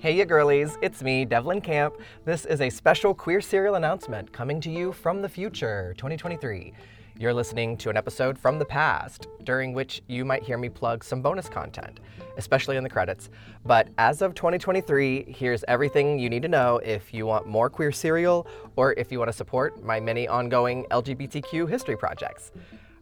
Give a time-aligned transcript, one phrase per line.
[0.00, 1.94] Hey, ya girlies, it's me, Devlin Camp.
[2.24, 6.72] This is a special Queer Serial announcement coming to you from the future, 2023.
[7.18, 11.02] You're listening to an episode from the past, during which you might hear me plug
[11.02, 11.98] some bonus content,
[12.36, 13.28] especially in the credits.
[13.66, 17.90] But as of 2023, here's everything you need to know if you want more Queer
[17.90, 18.46] Serial
[18.76, 22.52] or if you want to support my many ongoing LGBTQ history projects.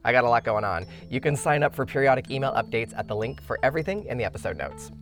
[0.02, 0.86] I got a lot going on.
[1.10, 4.24] You can sign up for periodic email updates at the link for everything in the
[4.24, 4.92] episode notes.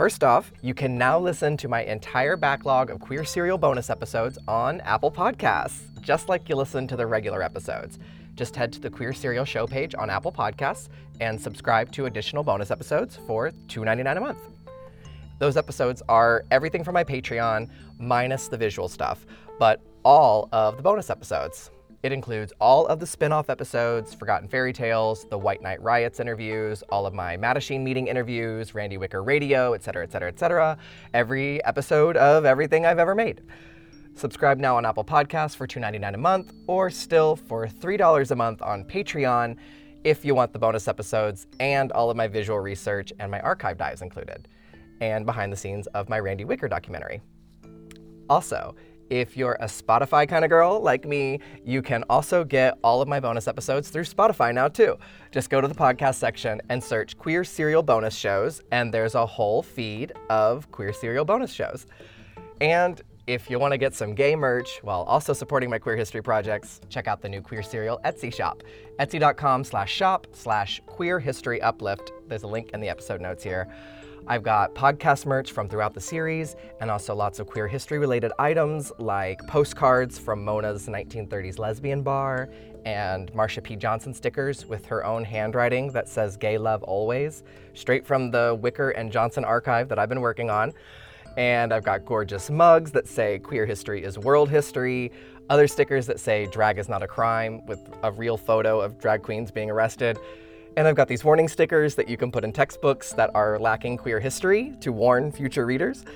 [0.00, 4.38] First off, you can now listen to my entire backlog of Queer Serial bonus episodes
[4.48, 7.98] on Apple Podcasts, just like you listen to the regular episodes.
[8.34, 10.88] Just head to the Queer Serial show page on Apple Podcasts
[11.20, 14.38] and subscribe to additional bonus episodes for $2.99 a month.
[15.38, 19.26] Those episodes are everything from my Patreon, minus the visual stuff,
[19.58, 21.70] but all of the bonus episodes.
[22.02, 26.18] It includes all of the spin off episodes, Forgotten Fairy Tales, the White Night Riots
[26.18, 30.78] interviews, all of my Mattachine meeting interviews, Randy Wicker Radio, etc., etc., etc.
[31.12, 33.42] Every episode of everything I've ever made.
[34.14, 38.62] Subscribe now on Apple Podcasts for $2.99 a month, or still for $3 a month
[38.62, 39.58] on Patreon
[40.02, 43.76] if you want the bonus episodes and all of my visual research and my archive
[43.76, 44.48] dives included,
[45.02, 47.20] and behind the scenes of my Randy Wicker documentary.
[48.30, 48.74] Also,
[49.10, 53.08] if you're a Spotify kind of girl like me, you can also get all of
[53.08, 54.96] my bonus episodes through Spotify now, too.
[55.32, 59.26] Just go to the podcast section and search Queer Serial Bonus Shows, and there's a
[59.26, 61.86] whole feed of Queer Serial bonus shows.
[62.60, 66.22] And if you want to get some gay merch while also supporting my queer history
[66.22, 68.62] projects, check out the new Queer Serial Etsy shop.
[68.98, 72.12] Etsy.com slash shop slash queer history uplift.
[72.28, 73.68] There's a link in the episode notes here.
[74.30, 78.30] I've got podcast merch from throughout the series and also lots of queer history related
[78.38, 82.48] items like postcards from Mona's 1930s lesbian bar
[82.84, 83.74] and Marsha P.
[83.74, 87.42] Johnson stickers with her own handwriting that says gay love always,
[87.74, 90.74] straight from the Wicker and Johnson archive that I've been working on.
[91.36, 95.10] And I've got gorgeous mugs that say queer history is world history,
[95.48, 99.24] other stickers that say drag is not a crime with a real photo of drag
[99.24, 100.18] queens being arrested.
[100.80, 103.98] And I've got these warning stickers that you can put in textbooks that are lacking
[103.98, 106.06] queer history to warn future readers.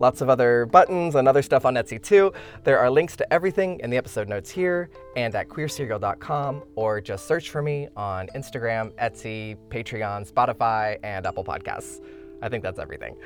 [0.00, 2.30] Lots of other buttons and other stuff on Etsy too.
[2.62, 7.26] There are links to everything in the episode notes here and at queerserial.com, or just
[7.26, 12.02] search for me on Instagram, Etsy, Patreon, Spotify, and Apple Podcasts.
[12.42, 13.16] I think that's everything.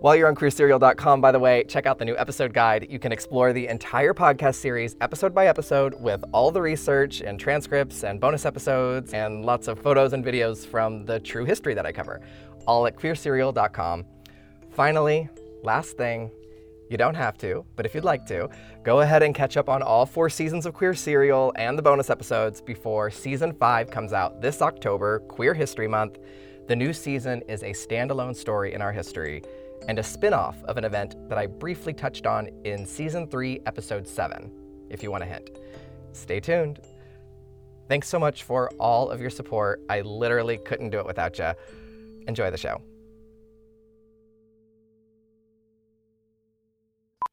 [0.00, 2.86] While you're on queerserial.com, by the way, check out the new episode guide.
[2.88, 7.38] You can explore the entire podcast series episode by episode with all the research and
[7.38, 11.84] transcripts and bonus episodes and lots of photos and videos from the true history that
[11.84, 12.22] I cover,
[12.66, 14.06] all at queerserial.com.
[14.70, 15.28] Finally,
[15.62, 16.30] last thing,
[16.88, 18.48] you don't have to, but if you'd like to,
[18.82, 22.08] go ahead and catch up on all four seasons of Queer Serial and the bonus
[22.08, 26.20] episodes before season five comes out this October, Queer History Month.
[26.68, 29.42] The new season is a standalone story in our history
[29.88, 33.60] and a spin off of an event that I briefly touched on in Season 3,
[33.66, 35.50] Episode 7, if you want a hint.
[36.12, 36.80] Stay tuned.
[37.88, 39.80] Thanks so much for all of your support.
[39.90, 41.52] I literally couldn't do it without you.
[42.28, 42.80] Enjoy the show.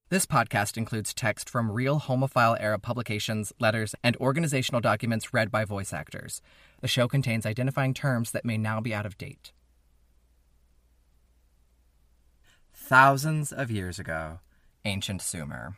[0.09, 5.65] This podcast includes text from real homophile era publications, letters, and organizational documents read by
[5.65, 6.41] voice actors.
[6.79, 9.51] The show contains identifying terms that may now be out of date.
[12.87, 14.39] Thousands of years ago,
[14.85, 15.75] ancient Sumer.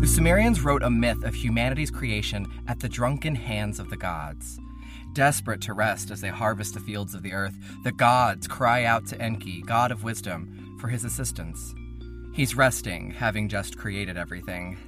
[0.00, 4.56] The Sumerians wrote a myth of humanity's creation at the drunken hands of the gods.
[5.14, 9.04] Desperate to rest as they harvest the fields of the earth, the gods cry out
[9.06, 11.74] to Enki, god of wisdom, for his assistance.
[12.32, 14.78] He's resting, having just created everything.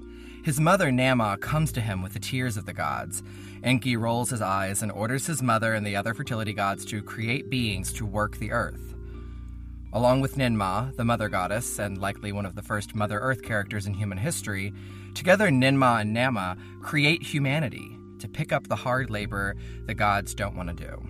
[0.44, 3.24] His mother Nama comes to him with the tears of the gods.
[3.64, 7.50] Enki rolls his eyes and orders his mother and the other fertility gods to create
[7.50, 8.94] beings to work the earth.
[9.92, 13.86] Along with Ninmah, the mother goddess, and likely one of the first Mother Earth characters
[13.86, 14.72] in human history,
[15.14, 19.56] together Ninmah and Nama create humanity to pick up the hard labor
[19.86, 21.08] the gods don't want to do.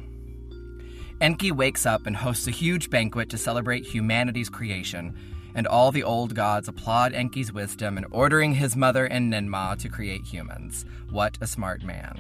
[1.21, 5.15] Enki wakes up and hosts a huge banquet to celebrate humanity's creation,
[5.55, 9.91] and all the old gods applaud Enki's wisdom in ordering his mother and Ninmah to
[9.91, 10.87] create humans.
[11.11, 12.19] What a smart man.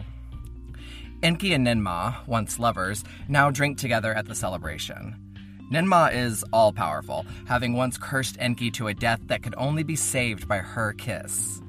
[1.22, 5.29] Enki and Ninmah, once lovers, now drink together at the celebration.
[5.70, 9.94] Ninmah is all powerful, having once cursed Enki to a death that could only be
[9.94, 11.62] saved by her kiss.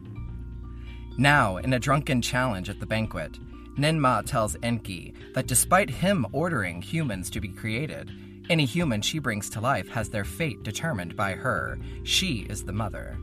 [1.17, 3.37] Now, in a drunken challenge at the banquet,
[3.77, 8.11] Ninmah tells Enki that despite him ordering humans to be created,
[8.49, 11.77] any human she brings to life has their fate determined by her.
[12.03, 13.17] She is the mother.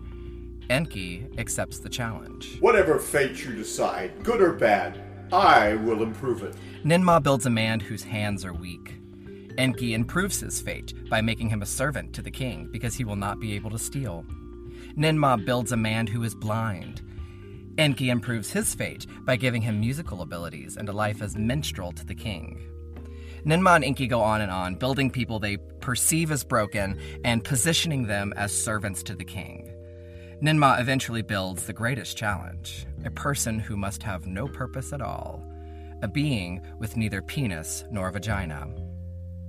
[0.71, 2.57] Enki accepts the challenge.
[2.61, 5.03] Whatever fate you decide, good or bad,
[5.33, 6.55] I will improve it.
[6.85, 8.95] Ninmah builds a man whose hands are weak.
[9.59, 13.17] Enki improves his fate by making him a servant to the king because he will
[13.17, 14.25] not be able to steal.
[14.97, 17.03] Ninmah builds a man who is blind.
[17.77, 22.07] Enki improves his fate by giving him musical abilities and a life as minstrel to
[22.07, 22.61] the king.
[23.45, 28.07] Ninmah and Enki go on and on, building people they perceive as broken and positioning
[28.07, 29.73] them as servants to the king.
[30.41, 35.45] Ninmah eventually builds the greatest challenge a person who must have no purpose at all,
[36.03, 38.69] a being with neither penis nor vagina.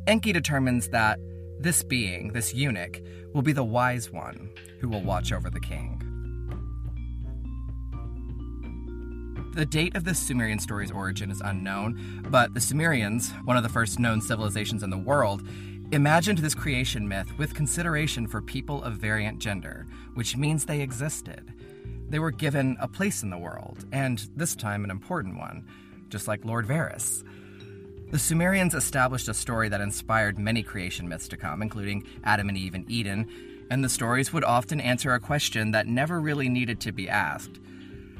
[0.09, 1.19] Enki determines that
[1.59, 2.99] this being, this eunuch,
[3.35, 6.01] will be the wise one who will watch over the king.
[9.53, 13.69] The date of the Sumerian story's origin is unknown, but the Sumerians, one of the
[13.69, 15.47] first known civilizations in the world,
[15.91, 19.85] imagined this creation myth with consideration for people of variant gender,
[20.15, 21.53] which means they existed.
[22.09, 25.67] They were given a place in the world, and this time an important one,
[26.09, 27.23] just like Lord Varys.
[28.11, 32.57] The Sumerians established a story that inspired many creation myths to come, including Adam and
[32.57, 33.27] Eve in Eden,
[33.69, 37.59] and the stories would often answer a question that never really needed to be asked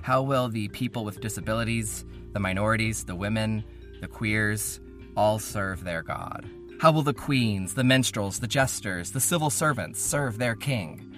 [0.03, 3.63] How will the people with disabilities, the minorities, the women,
[3.99, 4.79] the queers,
[5.17, 6.47] all serve their God?
[6.79, 11.08] How will the queens, the minstrels, the jesters, the civil servants serve their king?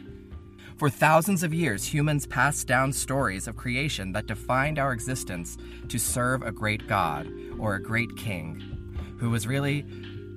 [0.82, 5.56] For thousands of years, humans passed down stories of creation that defined our existence
[5.90, 9.86] to serve a great God or a great king, who was really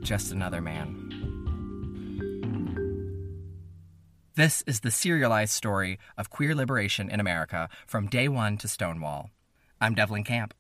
[0.00, 1.00] just another man.
[4.34, 9.30] This is the serialized story of queer liberation in America from day one to Stonewall.
[9.80, 10.52] I'm Devlin Camp.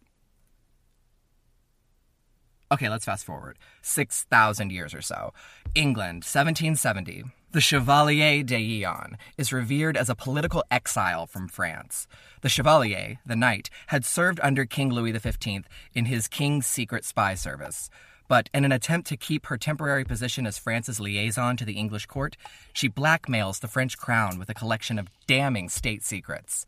[2.72, 5.34] Okay, let's fast forward 6,000 years or so.
[5.74, 7.24] England, 1770.
[7.54, 12.08] The Chevalier d'Eon is revered as a political exile from France.
[12.40, 15.62] The Chevalier, the knight, had served under King Louis XV
[15.94, 17.90] in his king's secret spy service.
[18.26, 22.06] But in an attempt to keep her temporary position as France's liaison to the English
[22.06, 22.36] court,
[22.72, 26.66] she blackmails the French crown with a collection of damning state secrets.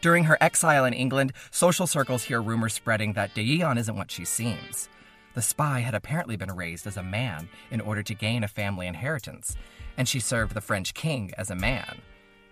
[0.00, 4.10] During her exile in England, social circles hear rumors spreading that de d'Eon isn't what
[4.10, 4.88] she seems.
[5.36, 8.86] The spy had apparently been raised as a man in order to gain a family
[8.86, 9.54] inheritance,
[9.98, 12.00] and she served the French king as a man,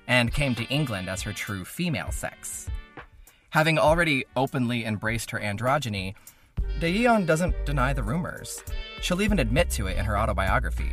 [0.06, 2.69] and came to England as her true female sex.
[3.48, 6.14] Having already openly embraced her androgyny,
[6.78, 8.62] d'Eon doesn't deny the rumors.
[9.00, 10.92] She'll even admit to it in her autobiography.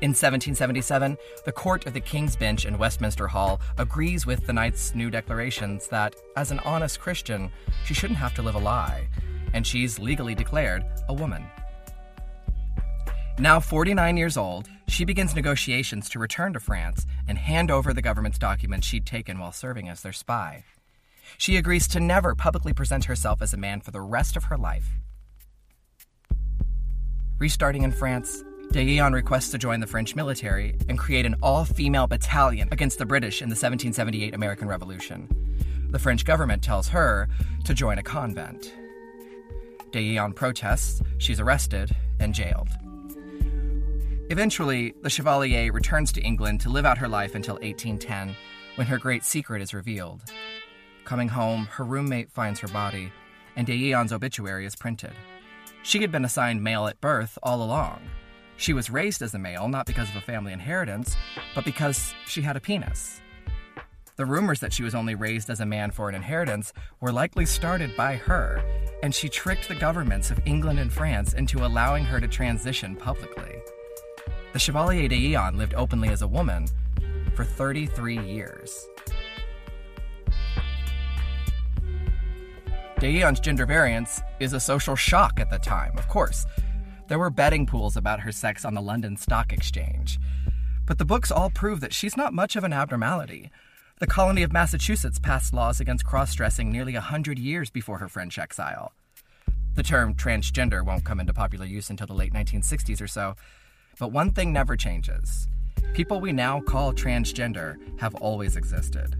[0.00, 4.94] In 1777, the court of the King's Bench in Westminster Hall agrees with the knight's
[4.94, 7.52] new declarations that, as an honest Christian,
[7.84, 9.06] she shouldn't have to live a lie,
[9.54, 11.46] and she's legally declared a woman.
[13.38, 18.02] Now 49 years old, she begins negotiations to return to France and hand over the
[18.02, 20.64] government's documents she'd taken while serving as their spy.
[21.38, 24.58] She agrees to never publicly present herself as a man for the rest of her
[24.58, 24.98] life.
[27.38, 32.06] Restarting in France, d'Eon requests to join the French military and create an all female
[32.06, 35.28] battalion against the British in the 1778 American Revolution.
[35.90, 37.28] The French government tells her
[37.64, 38.72] to join a convent.
[39.94, 42.68] d'Eon protests, she's arrested and jailed.
[44.28, 48.34] Eventually, the Chevalier returns to England to live out her life until 1810,
[48.74, 50.22] when her great secret is revealed.
[51.04, 53.12] Coming home, her roommate finds her body,
[53.54, 55.12] and d'Eon's obituary is printed.
[55.84, 58.00] She had been assigned male at birth all along.
[58.56, 61.14] She was raised as a male not because of a family inheritance,
[61.54, 63.20] but because she had a penis.
[64.16, 67.44] The rumors that she was only raised as a man for an inheritance were likely
[67.44, 68.62] started by her,
[69.02, 73.56] and she tricked the governments of England and France into allowing her to transition publicly.
[74.52, 76.68] The Chevalier de d'Eon lived openly as a woman
[77.34, 78.86] for 33 years.
[83.00, 86.46] De d'Eon's gender variance is a social shock at the time, of course.
[87.08, 90.20] There were betting pools about her sex on the London Stock Exchange.
[90.86, 93.50] But the books all prove that she's not much of an abnormality.
[94.00, 98.08] The colony of Massachusetts passed laws against cross dressing nearly a hundred years before her
[98.08, 98.92] French exile.
[99.76, 103.36] The term transgender won't come into popular use until the late 1960s or so,
[104.00, 105.46] but one thing never changes
[105.92, 109.16] people we now call transgender have always existed.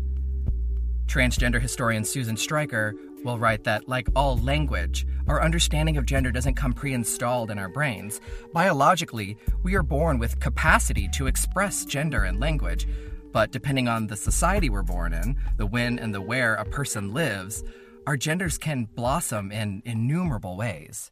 [1.07, 6.55] Transgender historian Susan Stryker will write that, like all language, our understanding of gender doesn't
[6.55, 8.21] come pre installed in our brains.
[8.53, 12.89] Biologically, we are born with capacity to express gender and language,
[13.35, 17.13] but depending on the society we're born in, the when and the where a person
[17.13, 17.65] lives,
[18.07, 21.11] our genders can blossom in innumerable ways.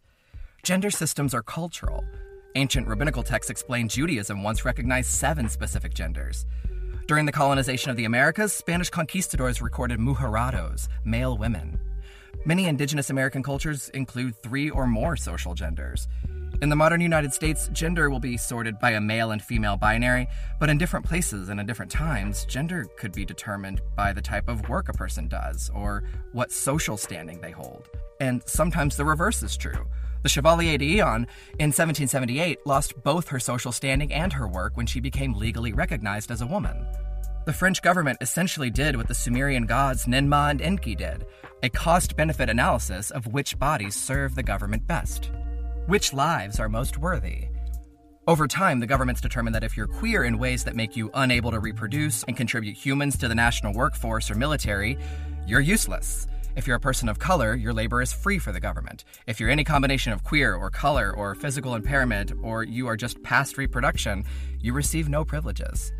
[0.63, 2.05] Gender systems are cultural.
[2.55, 6.47] Ancient rabbinical texts explain Judaism once recognized seven specific genders.
[7.09, 11.77] During the colonization of the Americas, Spanish conquistadors recorded mujerados, male women.
[12.47, 16.07] Many indigenous American cultures include three or more social genders.
[16.63, 20.29] In the modern United States, gender will be sorted by a male and female binary,
[20.61, 24.49] but in different places and in different times, gender could be determined by the type
[24.49, 27.89] of work a person does or what social standing they hold.
[28.21, 29.89] And sometimes the reverse is true.
[30.23, 31.27] The Chevalier d'Eon
[31.59, 36.31] in 1778 lost both her social standing and her work when she became legally recognized
[36.31, 36.87] as a woman.
[37.45, 41.27] The French government essentially did what the Sumerian gods Ninmah and Enki did
[41.65, 45.33] a cost benefit analysis of which bodies serve the government best.
[45.87, 47.49] Which lives are most worthy?
[48.29, 51.51] Over time, the government's determined that if you're queer in ways that make you unable
[51.51, 54.97] to reproduce and contribute humans to the national workforce or military,
[55.45, 56.29] you're useless.
[56.55, 59.03] If you're a person of color, your labor is free for the government.
[59.27, 63.21] If you're any combination of queer or color or physical impairment, or you are just
[63.25, 64.25] past reproduction,
[64.61, 65.93] you receive no privileges.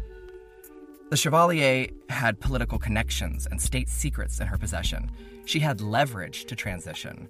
[1.11, 5.11] The Chevalier had political connections and state secrets in her possession.
[5.45, 7.29] She had leverage to transition.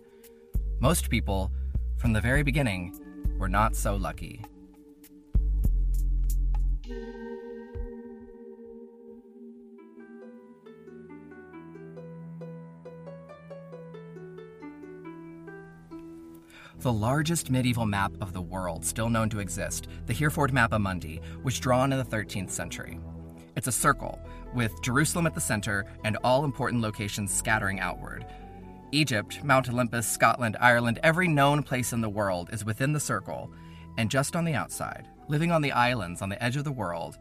[0.81, 1.51] Most people
[2.03, 2.93] from the very beginning,
[3.39, 4.45] were not so lucky.
[16.81, 21.21] The largest medieval map of the world still known to exist, the Hereford Mappa Mundi,
[21.45, 22.99] was drawn in the 13th century.
[23.55, 24.19] It's a circle,
[24.53, 28.27] with Jerusalem at the center and all important locations scattering outward,
[28.93, 33.51] Egypt, Mount Olympus, Scotland, Ireland, every known place in the world is within the circle,
[33.97, 37.17] and just on the outside, living on the islands on the edge of the world,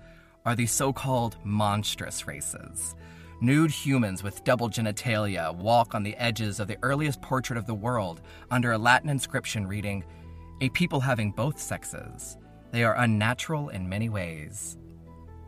[0.46, 2.94] are these so called monstrous races.
[3.40, 7.74] Nude humans with double genitalia walk on the edges of the earliest portrait of the
[7.74, 10.04] world under a Latin inscription reading,
[10.60, 12.38] A people having both sexes.
[12.72, 14.78] They are unnatural in many ways.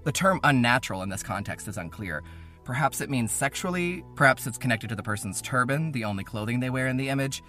[0.06, 2.24] The term unnatural in this context is unclear,
[2.64, 6.70] Perhaps it means sexually, perhaps it's connected to the person's turban, the only clothing they
[6.70, 7.44] wear in the image.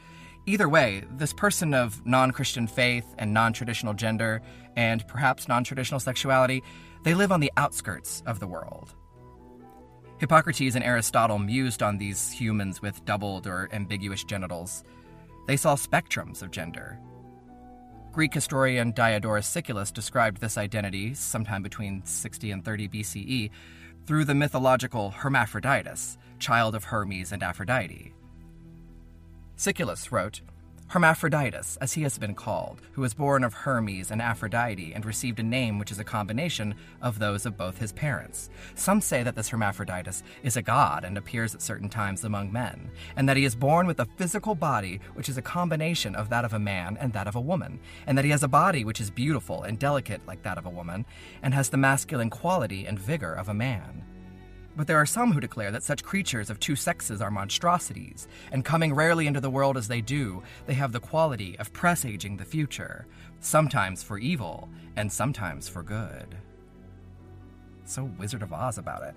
[0.47, 4.43] Either way, this person of non Christian faith and non traditional gender,
[4.77, 6.63] and perhaps non traditional sexuality,
[7.05, 8.95] they live on the outskirts of the world.
[10.19, 14.85] Hippocrates and Aristotle mused on these humans with doubled or ambiguous genitals.
[15.47, 16.99] They saw spectrums of gender.
[18.13, 23.51] Greek historian Diodorus Siculus described this identity sometime between 60 and 30 BCE
[24.07, 28.13] through the mythological Hermaphroditus, child of Hermes and Aphrodite.
[29.57, 30.43] Siculus wrote,
[30.89, 35.41] Hermaphroditus, as he has been called, who was born of Hermes and Aphrodite and received
[35.41, 38.49] a name which is a combination of those of both his parents.
[38.77, 42.91] Some say that this Hermaphroditus is a god and appears at certain times among men,
[43.17, 46.45] and that he is born with a physical body which is a combination of that
[46.45, 49.01] of a man and that of a woman, and that he has a body which
[49.01, 51.05] is beautiful and delicate like that of a woman,
[51.43, 54.05] and has the masculine quality and vigor of a man.
[54.77, 58.65] But there are some who declare that such creatures of two sexes are monstrosities, and
[58.65, 62.45] coming rarely into the world as they do, they have the quality of presaging the
[62.45, 63.07] future,
[63.41, 66.37] sometimes for evil, and sometimes for good.
[67.85, 69.15] So Wizard of Oz about it.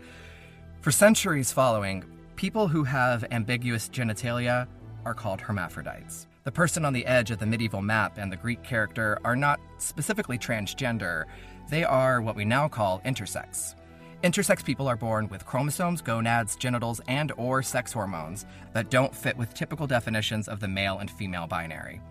[0.82, 4.68] For centuries following, people who have ambiguous genitalia
[5.06, 6.28] are called hermaphrodites.
[6.44, 9.60] The person on the edge of the medieval map and the Greek character are not
[9.80, 11.26] specifically transgender,
[11.70, 13.76] they are what we now call intersex.
[14.24, 19.38] Intersex people are born with chromosomes, gonads, genitals, and or sex hormones that don't fit
[19.38, 22.02] with typical definitions of the male and female binary.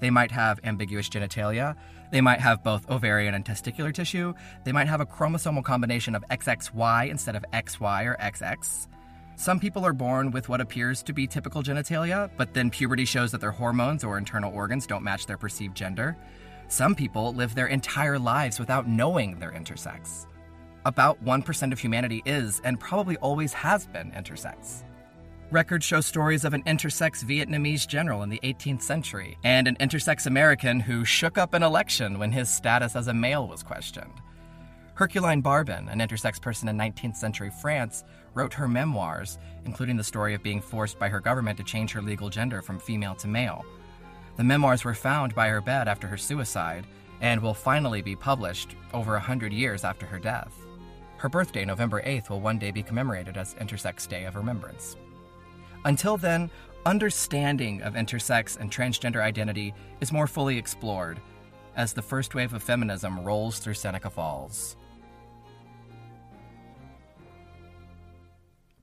[0.00, 1.76] They might have ambiguous genitalia,
[2.10, 4.32] they might have both ovarian and testicular tissue,
[4.64, 8.88] they might have a chromosomal combination of XXY instead of XY or XX.
[9.36, 13.32] Some people are born with what appears to be typical genitalia, but then puberty shows
[13.32, 16.16] that their hormones or internal organs don't match their perceived gender.
[16.68, 20.26] Some people live their entire lives without knowing they're intersex
[20.84, 24.82] about 1% of humanity is, and probably always has been, intersex.
[25.50, 30.26] Records show stories of an intersex Vietnamese general in the 18th century and an intersex
[30.26, 34.12] American who shook up an election when his status as a male was questioned.
[34.94, 40.34] Herculine Barbin, an intersex person in 19th century France, wrote her memoirs, including the story
[40.34, 43.64] of being forced by her government to change her legal gender from female to male.
[44.36, 46.86] The memoirs were found by her bed after her suicide
[47.20, 50.54] and will finally be published over a hundred years after her death.
[51.20, 54.96] Her birthday, November 8th, will one day be commemorated as Intersex Day of Remembrance.
[55.84, 56.50] Until then,
[56.86, 61.20] understanding of intersex and transgender identity is more fully explored
[61.76, 64.78] as the first wave of feminism rolls through Seneca Falls.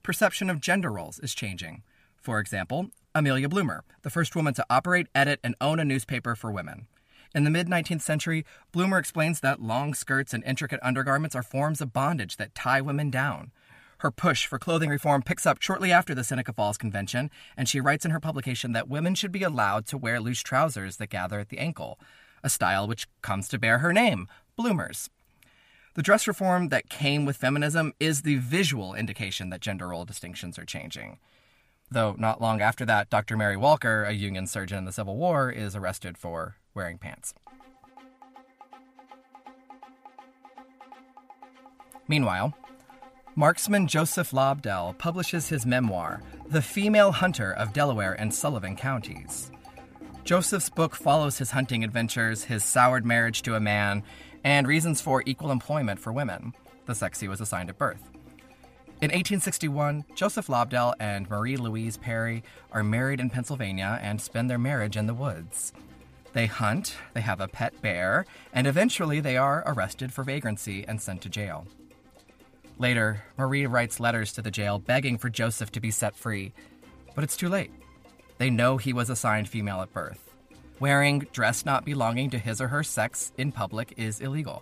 [0.03, 1.81] Perception of gender roles is changing.
[2.21, 6.51] For example, Amelia Bloomer, the first woman to operate, edit, and own a newspaper for
[6.51, 6.85] women.
[7.35, 11.81] In the mid 19th century, Bloomer explains that long skirts and intricate undergarments are forms
[11.81, 13.51] of bondage that tie women down.
[13.99, 17.81] Her push for clothing reform picks up shortly after the Seneca Falls Convention, and she
[17.81, 21.39] writes in her publication that women should be allowed to wear loose trousers that gather
[21.39, 21.99] at the ankle.
[22.43, 25.09] a style which comes to bear her name, bloomers.
[25.95, 30.59] The dress reform that came with feminism is the visual indication that gender role distinctions
[30.59, 31.17] are changing.
[31.89, 33.35] Though not long after that, Dr.
[33.35, 37.33] Mary Walker, a Union surgeon in the Civil War, is arrested for wearing pants.
[42.07, 42.53] Meanwhile,
[43.35, 49.51] marksman Joseph Lobdell publishes his memoir, The Female Hunter of Delaware and Sullivan Counties.
[50.23, 54.03] Joseph's book follows his hunting adventures, his soured marriage to a man,
[54.43, 56.53] and reasons for equal employment for women,
[56.85, 58.03] the sex he was assigned at birth.
[58.99, 64.57] In 1861, Joseph Lobdell and Marie Louise Perry are married in Pennsylvania and spend their
[64.57, 65.71] marriage in the woods.
[66.37, 71.01] They hunt, they have a pet bear, and eventually they are arrested for vagrancy and
[71.01, 71.65] sent to jail.
[72.77, 76.53] Later, Marie writes letters to the jail begging for Joseph to be set free,
[77.15, 77.71] but it's too late.
[78.37, 80.31] They know he was assigned female at birth.
[80.79, 84.61] Wearing dress not belonging to his or her sex in public is illegal.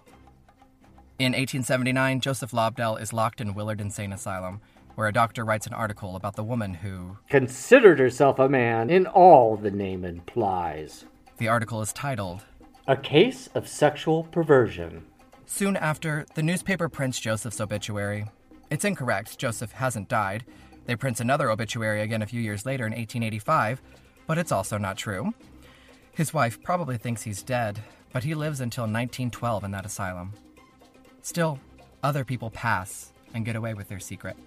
[1.20, 4.62] In 1879, Joseph Lobdell is locked in Willard Insane Asylum,
[4.96, 9.06] where a doctor writes an article about the woman who considered herself a man in
[9.08, 11.04] all the name implies.
[11.38, 12.44] The article is titled
[12.88, 15.06] A Case of Sexual Perversion.
[15.46, 18.26] Soon after, the newspaper prints Joseph's obituary.
[18.70, 20.46] It's incorrect, Joseph hasn't died.
[20.86, 23.82] They print another obituary again a few years later in 1885,
[24.28, 25.34] but it's also not true.
[26.14, 27.82] His wife probably thinks he's dead,
[28.14, 30.32] but he lives until 1912 in that asylum.
[31.22, 31.60] Still,
[32.02, 34.38] other people pass and get away with their secret.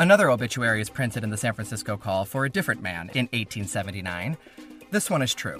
[0.00, 4.38] Another obituary is printed in the San Francisco Call for a different man in 1879.
[4.90, 5.58] This one is true.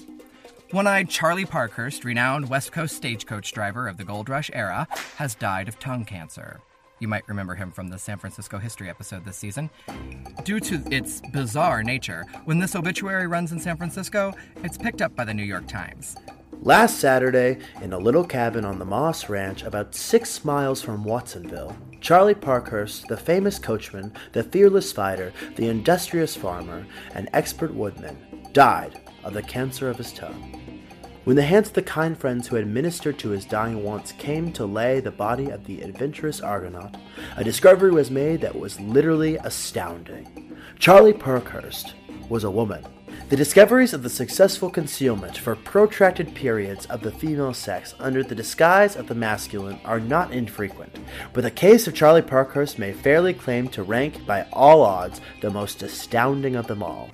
[0.71, 5.35] One eyed Charlie Parkhurst, renowned West Coast stagecoach driver of the Gold Rush era, has
[5.35, 6.63] died of tongue cancer.
[7.01, 9.69] You might remember him from the San Francisco history episode this season.
[10.43, 14.33] Due to its bizarre nature, when this obituary runs in San Francisco,
[14.65, 16.17] it's picked up by the New York Times.
[16.63, 21.75] Last Saturday, in a little cabin on the Moss Ranch about six miles from Watsonville,
[22.03, 29.01] Charlie Parkhurst, the famous coachman, the fearless fighter, the industrious farmer, and expert woodman, died
[29.25, 30.85] of the cancer of his tongue.
[31.25, 34.53] When the hands of the kind friends who had ministered to his dying wants came
[34.53, 36.95] to lay the body of the adventurous Argonaut,
[37.39, 40.59] a discovery was made that was literally astounding.
[40.79, 41.95] Charlie Parkhurst
[42.29, 42.85] was a woman.
[43.31, 48.35] The discoveries of the successful concealment for protracted periods of the female sex under the
[48.35, 50.99] disguise of the masculine are not infrequent,
[51.33, 55.51] but the case of Charlie Parkhurst may fairly claim to rank by all odds the
[55.51, 57.09] most astounding of them all.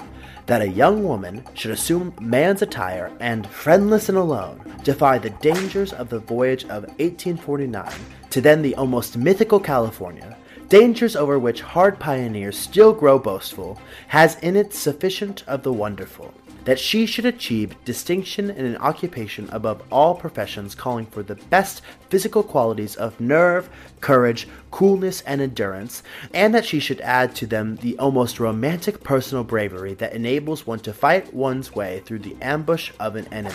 [0.47, 5.93] That a young woman should assume man's attire and, friendless and alone, defy the dangers
[5.93, 7.93] of the voyage of 1849
[8.31, 10.35] to then the almost mythical California,
[10.69, 16.35] dangers over which hard pioneers still grow boastful, has in it sufficient of the wonderful
[16.67, 21.81] that she should achieve distinction in an occupation above all professions calling for the best
[22.09, 26.03] physical qualities of nerve, courage, coolness, and endurance,
[26.35, 30.79] and that she should add to them the almost romantic personal bravery that enables one
[30.81, 33.55] to fight one's way through the ambush of an enemy.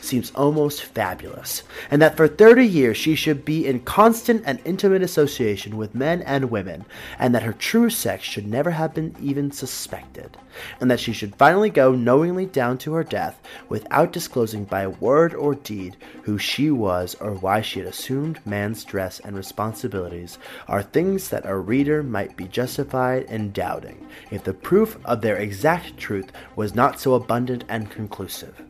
[0.00, 5.02] Seems almost fabulous, and that for 30 years she should be in constant and intimate
[5.02, 6.84] association with men and women,
[7.18, 10.36] and that her true sex should never have been even suspected,
[10.80, 15.34] and that she should finally go knowingly down to her death without disclosing by word
[15.34, 19.34] or deed who she was or why she had assumed man's dress and
[19.72, 25.22] responsibilities, are things that a reader might be justified in doubting if the proof of
[25.22, 28.62] their exact truth was not so abundant and conclusive.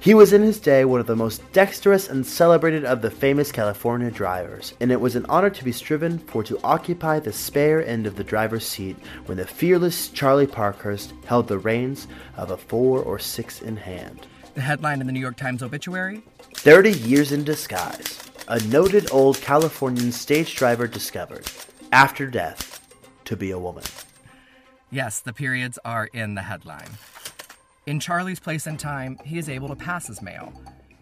[0.00, 3.52] He was in his day one of the most dexterous and celebrated of the famous
[3.52, 7.86] California drivers, and it was an honor to be striven for to occupy the spare
[7.86, 12.56] end of the driver's seat when the fearless Charlie Parkhurst held the reins of a
[12.56, 14.26] four or six in hand.
[14.54, 16.22] The headline in the New York Times obituary
[16.54, 18.23] 30 years in disguise.
[18.46, 21.50] A noted old Californian stage driver discovered,
[21.92, 22.86] after death,
[23.24, 23.84] to be a woman.
[24.90, 26.90] Yes, the periods are in the headline.
[27.86, 30.52] In Charlie's place and time, he is able to pass as male.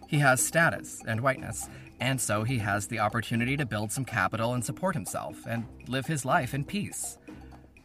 [0.07, 1.67] He has status and whiteness,
[1.99, 6.05] and so he has the opportunity to build some capital and support himself and live
[6.05, 7.17] his life in peace.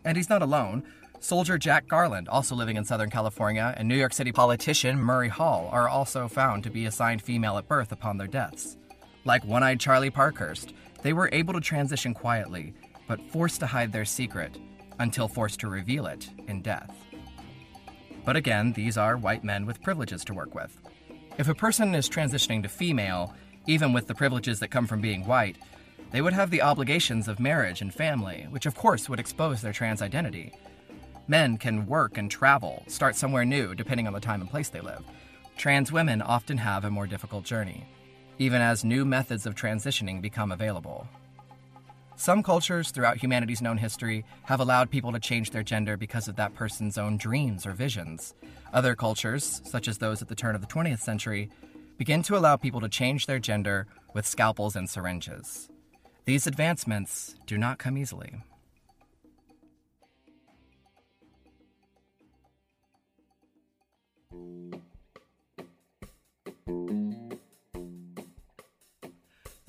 [0.05, 0.85] And he's not alone.
[1.19, 5.69] Soldier Jack Garland, also living in Southern California, and New York City politician Murray Hall
[5.73, 8.77] are also found to be assigned female at birth upon their deaths.
[9.25, 12.75] Like one eyed Charlie Parkhurst, they were able to transition quietly,
[13.07, 14.59] but forced to hide their secret
[14.99, 16.93] until forced to reveal it in death.
[18.25, 20.77] But again, these are white men with privileges to work with.
[21.39, 23.35] If a person is transitioning to female,
[23.67, 25.57] even with the privileges that come from being white,
[26.11, 29.73] they would have the obligations of marriage and family, which of course would expose their
[29.73, 30.53] trans identity.
[31.27, 34.81] Men can work and travel, start somewhere new, depending on the time and place they
[34.81, 35.05] live.
[35.57, 37.85] Trans women often have a more difficult journey,
[38.39, 41.07] even as new methods of transitioning become available.
[42.17, 46.37] Some cultures throughout humanity's known history have allowed people to change their gender because of
[46.37, 48.35] that person's own dreams or visions.
[48.73, 51.49] Other cultures, such as those at the turn of the 20th century,
[51.97, 55.69] begin to allow people to change their gender with scalpels and syringes.
[56.25, 58.35] These advancements do not come easily.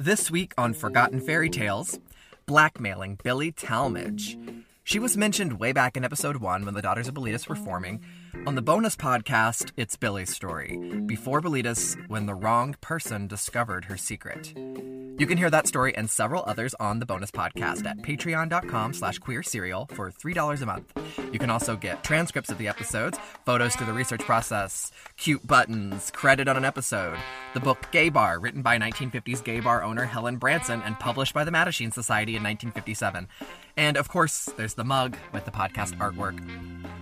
[0.02, 2.00] This week on Forgotten Fairy Tales,
[2.46, 4.38] blackmailing Billy Talmadge.
[4.86, 8.02] She was mentioned way back in episode one when the Daughters of Bilitis were forming.
[8.46, 13.98] On the bonus podcast, it's Billy's story, before Bilitis, when the wrong person discovered her
[13.98, 14.54] secret.
[14.56, 19.20] You can hear that story and several others on the bonus podcast at patreon.com slash
[19.20, 20.94] queerserial for $3 a month.
[21.34, 26.10] You can also get transcripts of the episodes, photos through the research process, cute buttons,
[26.12, 27.18] credit on an episode,
[27.54, 31.44] the book Gay Bar, written by 1950s gay bar owner Helen Branson and published by
[31.44, 33.28] the Mattachine Society in 1957.
[33.76, 36.40] And of course, there's the mug with the podcast artwork.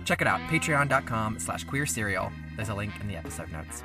[0.04, 2.32] Check it out, patreon.com slash queerserial.
[2.56, 3.82] There's a link in the episode notes.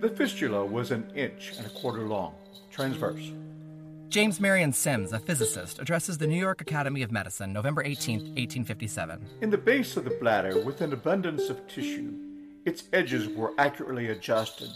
[0.00, 2.34] The fistula was an inch and a quarter long,
[2.70, 3.32] transverse.
[4.08, 9.24] James Marion Sims, a physicist, addresses the New York Academy of Medicine November 18, 1857.
[9.42, 12.14] In the base of the bladder, with an abundance of tissue,
[12.64, 14.70] its edges were accurately adjusted,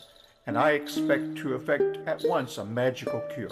[0.47, 3.51] and I expect to effect at once a magical cure.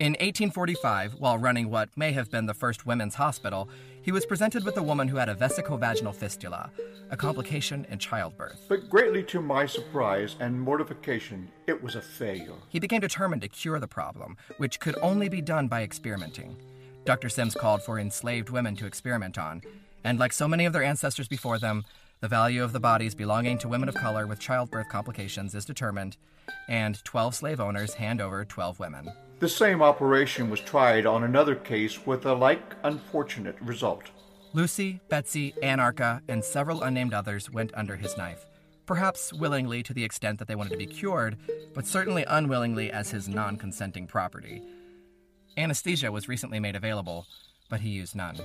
[0.00, 3.68] In 1845, while running what may have been the first women's hospital,
[4.02, 6.70] he was presented with a woman who had a vesicovaginal fistula,
[7.10, 8.66] a complication in childbirth.
[8.68, 12.54] But greatly to my surprise and mortification, it was a failure.
[12.68, 16.56] He became determined to cure the problem, which could only be done by experimenting.
[17.04, 17.28] Dr.
[17.28, 19.62] Sims called for enslaved women to experiment on,
[20.02, 21.84] and like so many of their ancestors before them,
[22.20, 26.16] the value of the bodies belonging to women of color with childbirth complications is determined,
[26.68, 29.12] and 12 slave owners hand over 12 women.
[29.40, 34.04] The same operation was tried on another case with a like unfortunate result.
[34.54, 38.46] Lucy, Betsy, Anarcha, and several unnamed others went under his knife.
[38.86, 41.36] Perhaps willingly to the extent that they wanted to be cured,
[41.74, 44.62] but certainly unwillingly as his non consenting property.
[45.56, 47.26] Anesthesia was recently made available,
[47.68, 48.36] but he used none.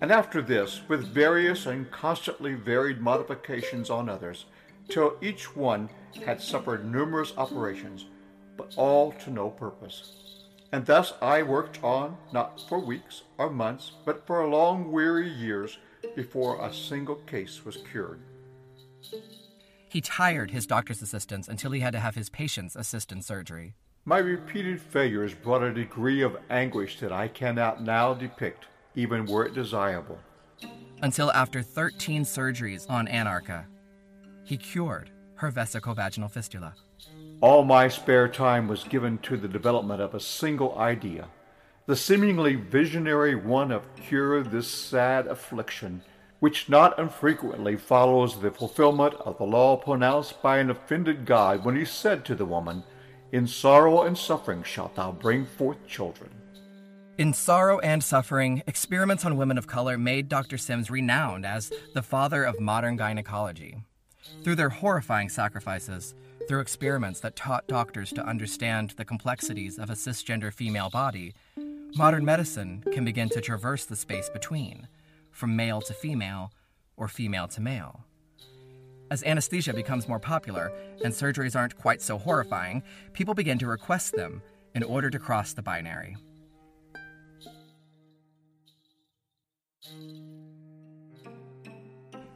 [0.00, 4.44] And after this, with various and constantly varied modifications on others,
[4.88, 5.88] till each one
[6.24, 8.06] had suffered numerous operations,
[8.56, 10.44] but all to no purpose.
[10.72, 15.78] And thus I worked on, not for weeks or months, but for long weary years
[16.14, 18.20] before a single case was cured.
[19.88, 23.74] He tired his doctor's assistants until he had to have his patients assist in surgery.
[24.04, 29.44] My repeated failures brought a degree of anguish that I cannot now depict, even were
[29.44, 30.18] it desirable.
[31.02, 33.66] Until after 13 surgeries on Anarcha,
[34.44, 36.74] he cured her vesicovaginal fistula.
[37.42, 41.28] All my spare time was given to the development of a single idea,
[41.84, 46.02] the seemingly visionary one of cure this sad affliction,
[46.40, 51.76] which not unfrequently follows the fulfillment of the law pronounced by an offended God when
[51.76, 52.82] he said to the woman,
[53.32, 56.30] In sorrow and suffering shalt thou bring forth children.
[57.18, 60.58] In sorrow and suffering, experiments on women of color made Dr.
[60.58, 63.78] Sims renowned as the father of modern gynecology.
[64.44, 66.14] Through their horrifying sacrifices,
[66.46, 71.32] through experiments that taught doctors to understand the complexities of a cisgender female body,
[71.96, 74.86] modern medicine can begin to traverse the space between,
[75.30, 76.52] from male to female
[76.98, 78.04] or female to male.
[79.10, 80.70] As anesthesia becomes more popular
[81.02, 82.82] and surgeries aren't quite so horrifying,
[83.14, 84.42] people begin to request them
[84.74, 86.18] in order to cross the binary.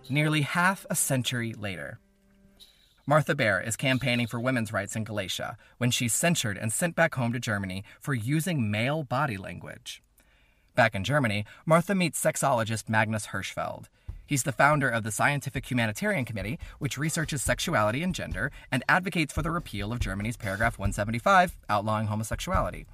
[0.08, 2.00] Nearly half a century later,
[3.06, 7.14] Martha Baer is campaigning for women's rights in Galicia when she's censured and sent back
[7.14, 10.02] home to Germany for using male body language.
[10.74, 13.86] Back in Germany, Martha meets sexologist Magnus Hirschfeld.
[14.26, 19.32] He's the founder of the Scientific Humanitarian Committee, which researches sexuality and gender and advocates
[19.32, 22.86] for the repeal of Germany's paragraph 175 outlawing homosexuality.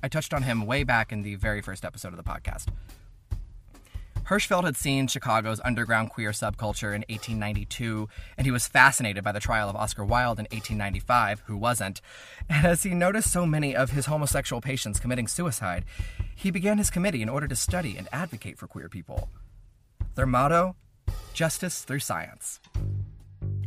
[0.00, 2.68] I touched on him way back in the very first episode of the podcast.
[4.28, 9.38] Hirschfeld had seen Chicago's underground queer subculture in 1892, and he was fascinated by the
[9.38, 12.00] trial of Oscar Wilde in 1895, who wasn't.
[12.48, 15.84] And as he noticed so many of his homosexual patients committing suicide,
[16.34, 19.28] he began his committee in order to study and advocate for queer people.
[20.16, 20.74] Their motto
[21.32, 22.60] Justice Through Science.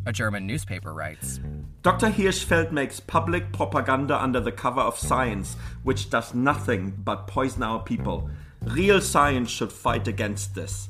[0.06, 1.39] A German newspaper writes
[1.84, 2.10] Dr.
[2.10, 7.82] Hirschfeld makes public propaganda under the cover of science, which does nothing but poison our
[7.82, 8.30] people.
[8.69, 10.89] Real science should fight against this.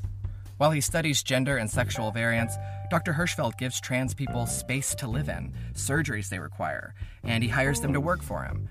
[0.58, 2.54] While he studies gender and sexual variance,
[2.90, 3.14] Dr.
[3.14, 7.94] Hirschfeld gives trans people space to live in, surgeries they require, and he hires them
[7.94, 8.68] to work for him.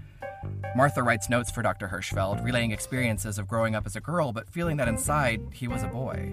[0.76, 1.88] Martha writes notes for Dr.
[1.88, 5.82] Hirschfeld, relaying experiences of growing up as a girl but feeling that inside he was
[5.82, 6.32] a boy.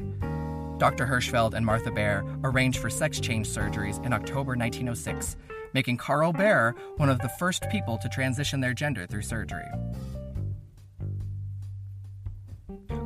[0.76, 1.06] Dr.
[1.06, 5.36] Hirschfeld and Martha Baer arranged for sex change surgeries in October 1906,
[5.72, 9.64] making Carl Baer one of the first people to transition their gender through surgery.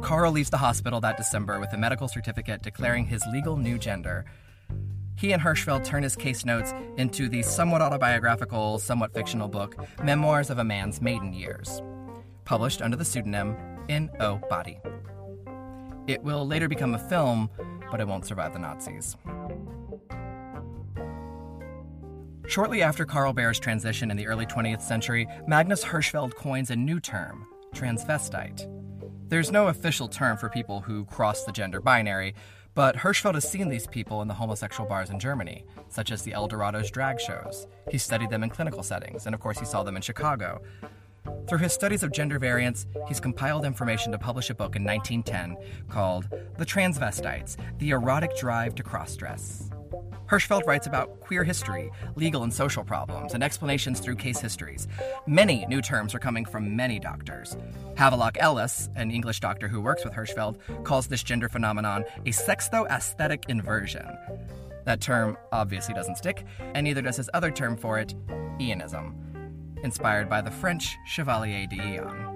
[0.03, 4.25] Carl leaves the hospital that December with a medical certificate declaring his legal new gender.
[5.16, 10.49] He and Hirschfeld turn his case notes into the somewhat autobiographical, somewhat fictional book, Memoirs
[10.49, 11.83] of a Man's Maiden Years,
[12.45, 13.57] published under the pseudonym
[13.88, 14.11] N.
[14.21, 14.37] O.
[14.49, 14.79] Body.
[16.07, 17.51] It will later become a film,
[17.90, 19.16] but it won't survive the Nazis.
[22.47, 26.99] Shortly after Carl Baer's transition in the early 20th century, Magnus Hirschfeld coins a new
[26.99, 28.80] term, transvestite.
[29.31, 32.35] There's no official term for people who cross the gender binary,
[32.75, 36.33] but Hirschfeld has seen these people in the homosexual bars in Germany, such as the
[36.33, 37.69] El Dorados drag shows.
[37.93, 40.61] He studied them in clinical settings, and of course, he saw them in Chicago.
[41.47, 45.57] Through his studies of gender variance, he's compiled information to publish a book in 1910
[45.88, 49.69] called The Transvestites The Erotic Drive to Crossdress.
[50.26, 54.87] Hirschfeld writes about queer history, legal and social problems, and explanations through case histories.
[55.26, 57.57] Many new terms are coming from many doctors.
[57.96, 63.46] Havelock Ellis, an English doctor who works with Hirschfeld, calls this gender phenomenon a sexo-aesthetic
[63.48, 64.07] inversion.
[64.85, 68.14] That term obviously doesn't stick, and neither does his other term for it,
[68.59, 69.14] Eonism,
[69.83, 72.26] inspired by the French Chevalier d'Eon.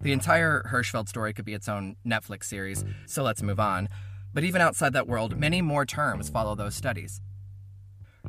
[0.00, 3.88] The entire Hirschfeld story could be its own Netflix series, so let's move on.
[4.34, 7.22] But even outside that world, many more terms follow those studies.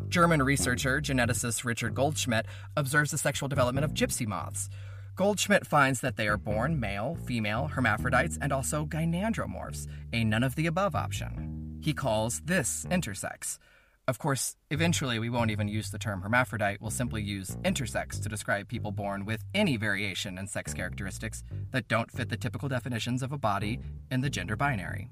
[0.07, 2.45] German researcher, geneticist Richard Goldschmidt
[2.77, 4.69] observes the sexual development of gypsy moths.
[5.15, 10.55] Goldschmidt finds that they are born male, female, hermaphrodites, and also gynandromorphs, a none of
[10.55, 11.79] the above option.
[11.81, 13.57] He calls this intersex.
[14.07, 18.29] Of course, eventually we won't even use the term hermaphrodite, we'll simply use intersex to
[18.29, 23.23] describe people born with any variation in sex characteristics that don't fit the typical definitions
[23.23, 23.79] of a body
[24.11, 25.09] in the gender binary.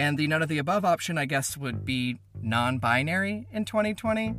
[0.00, 4.34] And the none of the above option, I guess, would be non binary in 2020.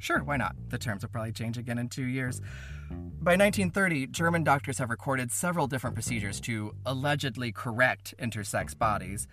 [0.00, 0.56] Sure, why not?
[0.68, 2.40] The terms will probably change again in two years.
[2.90, 9.28] By 1930, German doctors have recorded several different procedures to allegedly correct intersex bodies.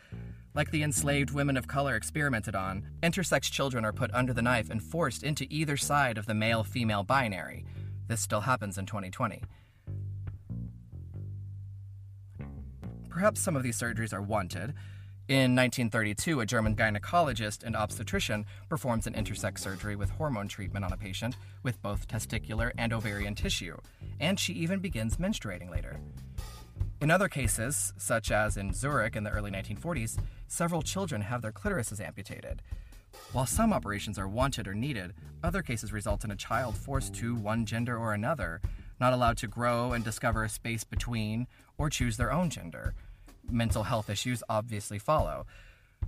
[0.54, 4.70] Like the enslaved women of color experimented on, intersex children are put under the knife
[4.70, 7.66] and forced into either side of the male female binary.
[8.08, 9.42] This still happens in 2020.
[13.10, 14.76] Perhaps some of these surgeries are wanted.
[15.30, 20.92] In 1932, a German gynecologist and obstetrician performs an intersex surgery with hormone treatment on
[20.92, 23.78] a patient with both testicular and ovarian tissue,
[24.20, 25.98] and she even begins menstruating later.
[27.00, 31.54] In other cases, such as in Zurich in the early 1940s, several children have their
[31.54, 32.62] clitorises amputated.
[33.32, 37.34] While some operations are wanted or needed, other cases result in a child forced to
[37.34, 38.60] one gender or another,
[39.00, 42.94] not allowed to grow and discover a space between or choose their own gender
[43.50, 45.46] mental health issues obviously follow.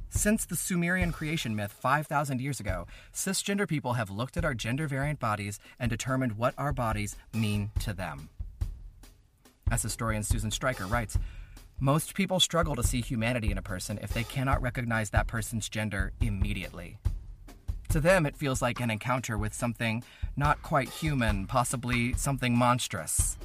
[0.09, 4.87] Since the Sumerian creation myth 5,000 years ago, cisgender people have looked at our gender
[4.87, 8.29] variant bodies and determined what our bodies mean to them.
[9.71, 11.17] As historian Susan Stryker writes,
[11.79, 15.67] most people struggle to see humanity in a person if they cannot recognize that person's
[15.67, 16.97] gender immediately.
[17.89, 20.03] To them, it feels like an encounter with something
[20.37, 23.37] not quite human, possibly something monstrous.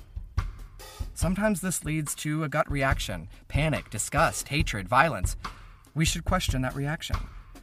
[1.21, 5.37] Sometimes this leads to a gut reaction panic, disgust, hatred, violence.
[5.95, 7.17] We should question that reaction.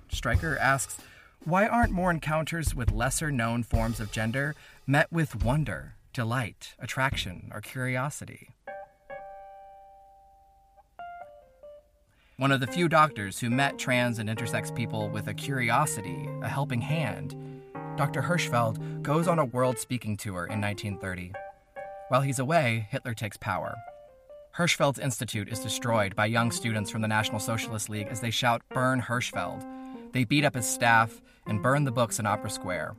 [0.10, 1.00] Stryker asks,
[1.44, 4.54] why aren't more encounters with lesser known forms of gender
[4.86, 8.50] met with wonder, delight, attraction, or curiosity?
[12.38, 16.48] One of the few doctors who met trans and intersex people with a curiosity, a
[16.48, 17.36] helping hand,
[17.96, 18.22] Dr.
[18.22, 21.34] Hirschfeld goes on a world speaking tour in 1930.
[22.10, 23.76] While he's away, Hitler takes power.
[24.56, 28.62] Hirschfeld's institute is destroyed by young students from the National Socialist League as they shout,
[28.70, 29.66] Burn Hirschfeld.
[30.14, 32.96] They beat up his staff and burn the books in Opera Square.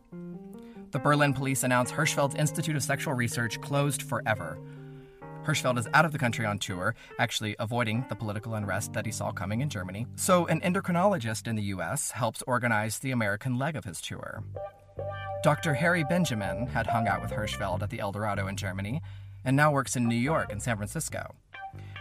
[0.90, 4.58] The Berlin police announce Hirschfeld's Institute of Sexual Research closed forever.
[5.42, 9.12] Hirschfeld is out of the country on tour, actually avoiding the political unrest that he
[9.12, 10.06] saw coming in Germany.
[10.16, 14.44] So, an endocrinologist in the US helps organize the American leg of his tour.
[15.42, 15.74] Dr.
[15.74, 19.00] Harry Benjamin had hung out with Hirschfeld at the El Dorado in Germany
[19.44, 21.34] and now works in New York and San Francisco.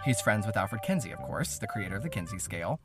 [0.04, 2.80] He's friends with Alfred Kinsey, of course, the creator of the Kinsey scale.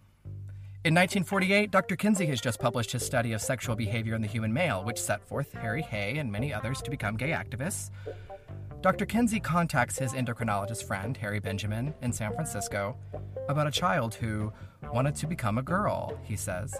[0.84, 1.94] In 1948, Dr.
[1.94, 5.22] Kinsey has just published his study of sexual behavior in the human male, which set
[5.22, 7.90] forth Harry Hay and many others to become gay activists.
[8.80, 9.06] Dr.
[9.06, 12.96] Kinsey contacts his endocrinologist friend, Harry Benjamin, in San Francisco
[13.48, 14.52] about a child who
[14.92, 16.74] wanted to become a girl, he says.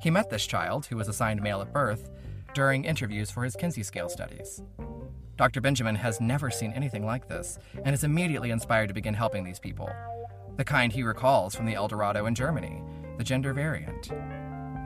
[0.00, 2.08] He met this child, who was assigned male at birth,
[2.54, 4.62] during interviews for his Kinsey scale studies.
[5.36, 5.60] Dr.
[5.60, 9.60] Benjamin has never seen anything like this and is immediately inspired to begin helping these
[9.60, 9.88] people,
[10.56, 12.82] the kind he recalls from the El Dorado in Germany,
[13.16, 14.10] the gender variant.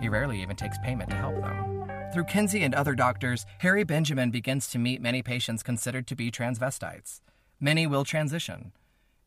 [0.00, 1.88] He rarely even takes payment to help them.
[2.12, 6.30] Through Kinsey and other doctors, Harry Benjamin begins to meet many patients considered to be
[6.30, 7.20] transvestites.
[7.58, 8.72] Many will transition,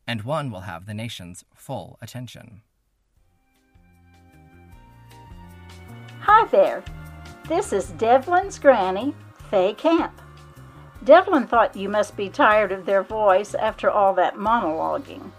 [0.06, 2.62] and one will have the nation's full attention.
[6.20, 6.84] Hi there.
[7.48, 9.14] This is Devlin's granny,
[9.52, 10.20] Faye Camp.
[11.04, 15.30] Devlin thought you must be tired of their voice after all that monologuing,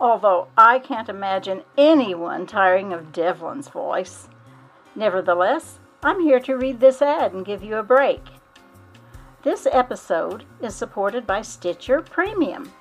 [0.00, 4.28] although I can't imagine anyone tiring of Devlin's voice.
[4.96, 8.24] Nevertheless, I'm here to read this ad and give you a break.
[9.44, 12.72] This episode is supported by Stitcher Premium.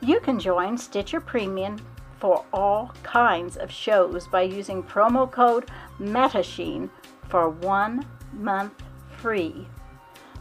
[0.00, 1.76] You can join Stitcher Premium
[2.20, 6.88] for all kinds of shows by using promo code MATTACHINE
[7.32, 8.74] for one month
[9.16, 9.66] free.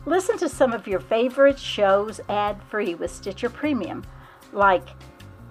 [0.06, 4.04] Listen to some of your favorite shows ad free with Stitcher Premium,
[4.51, 4.89] like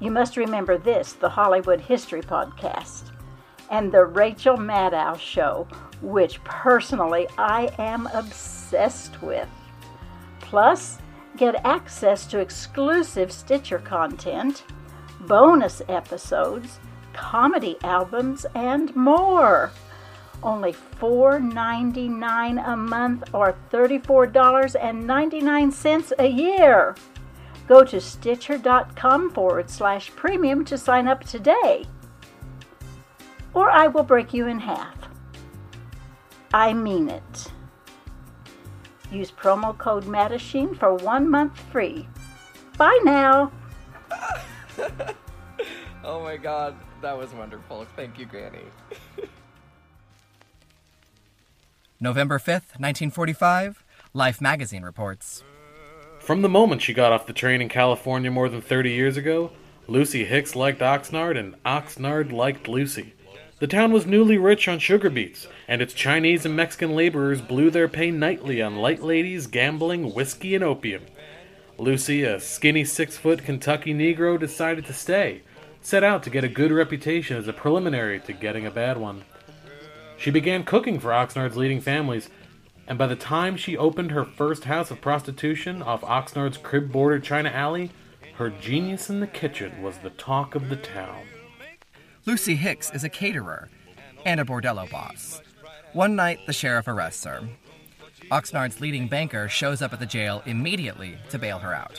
[0.01, 3.13] You Must Remember This, the Hollywood History Podcast,
[3.71, 5.67] and The Rachel Maddow Show,
[6.03, 9.49] which personally I am obsessed with.
[10.41, 10.99] Plus,
[11.39, 14.65] get access to exclusive Stitcher content,
[15.21, 16.81] bonus episodes,
[17.15, 19.71] comedy albums, and more
[20.43, 26.97] only $4.99 a month or $34.99 a year.
[27.67, 31.85] Go to stitcher.com forward slash premium to sign up today.
[33.55, 34.97] Or I will break you in half.
[36.53, 37.53] I mean it.
[39.13, 42.09] Use promo code Mattachine for one month free.
[42.77, 43.53] Bye now.
[46.05, 47.87] oh my god, that was wonderful.
[47.97, 48.65] Thank you, Granny.
[52.03, 53.85] November 5th, 1945,
[54.15, 55.45] Life magazine reports.
[56.19, 59.51] From the moment she got off the train in California more than 30 years ago,
[59.87, 63.13] Lucy Hicks liked Oxnard and Oxnard liked Lucy.
[63.59, 67.71] The town was newly rich on sugar beets, and its Chinese and Mexican laborers blew
[67.71, 71.03] their pay nightly on light ladies, gambling, whiskey, and opium.
[71.77, 75.43] Lucy, a skinny six foot Kentucky Negro, decided to stay,
[75.83, 79.23] set out to get a good reputation as a preliminary to getting a bad one.
[80.21, 82.29] She began cooking for Oxnard's leading families,
[82.87, 87.25] and by the time she opened her first house of prostitution off Oxnard's crib bordered
[87.25, 87.91] China Alley,
[88.35, 91.23] her genius in the kitchen was the talk of the town.
[92.27, 93.71] Lucy Hicks is a caterer
[94.27, 95.41] and a bordello boss.
[95.95, 97.41] One night, the sheriff arrests her.
[98.31, 101.99] Oxnard's leading banker shows up at the jail immediately to bail her out.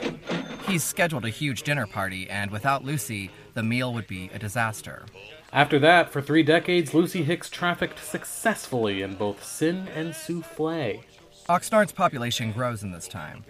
[0.67, 5.05] He's scheduled a huge dinner party, and without Lucy, the meal would be a disaster.
[5.53, 11.03] After that, for three decades, Lucy Hicks trafficked successfully in both sin and souffle.
[11.49, 13.43] Oxnard's population grows in this time.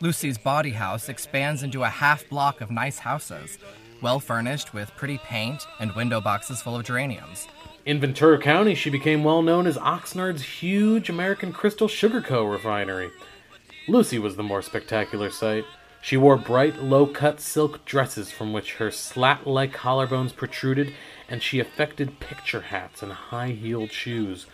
[0.00, 3.56] Lucy's bawdy house expands into a half block of nice houses,
[4.02, 7.48] well furnished with pretty paint and window boxes full of geraniums.
[7.86, 12.44] In Ventura County, she became well known as Oxnard's huge American Crystal Sugar Co.
[12.44, 13.10] refinery.
[13.88, 15.64] Lucy was the more spectacular sight.
[16.02, 20.92] She wore bright, low cut silk dresses from which her slat like collarbones protruded,
[21.28, 24.46] and she affected picture hats and high heeled shoes.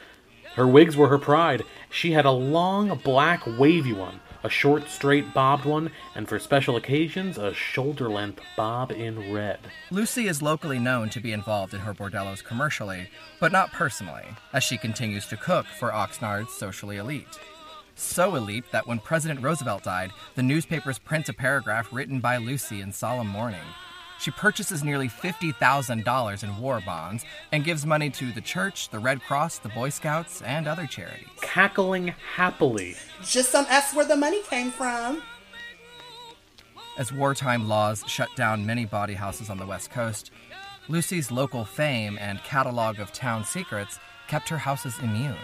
[0.55, 1.65] Her wigs were her pride.
[1.91, 6.77] She had a long, black, wavy one, a short, straight, bobbed one, and for special
[6.77, 9.61] occasions, a shoulder length bob in red.
[9.91, 13.09] Lucy is locally known to be involved in her bordellos commercially,
[13.41, 17.39] but not personally, as she continues to cook for Oxnard's socially elite.
[17.95, 22.81] So elite that when President Roosevelt died, the newspapers print a paragraph written by Lucy
[22.81, 23.61] in solemn mourning.
[24.23, 29.21] She purchases nearly $50,000 in war bonds and gives money to the church, the Red
[29.21, 31.27] Cross, the Boy Scouts, and other charities.
[31.41, 32.95] Cackling happily.
[33.25, 35.23] Just some ask where the money came from.
[36.97, 40.31] As wartime laws shut down many bawdy houses on the West Coast,
[40.89, 43.99] Lucy's local fame and catalog of town secrets
[44.29, 45.35] kept her houses immune.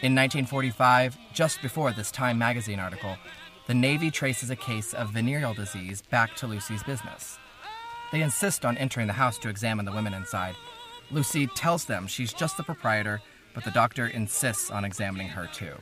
[0.00, 3.18] In 1945, just before this Time magazine article,
[3.66, 7.38] the Navy traces a case of venereal disease back to Lucy's business.
[8.12, 10.54] They insist on entering the house to examine the women inside.
[11.10, 13.22] Lucy tells them she's just the proprietor,
[13.54, 15.74] but the doctor insists on examining her too.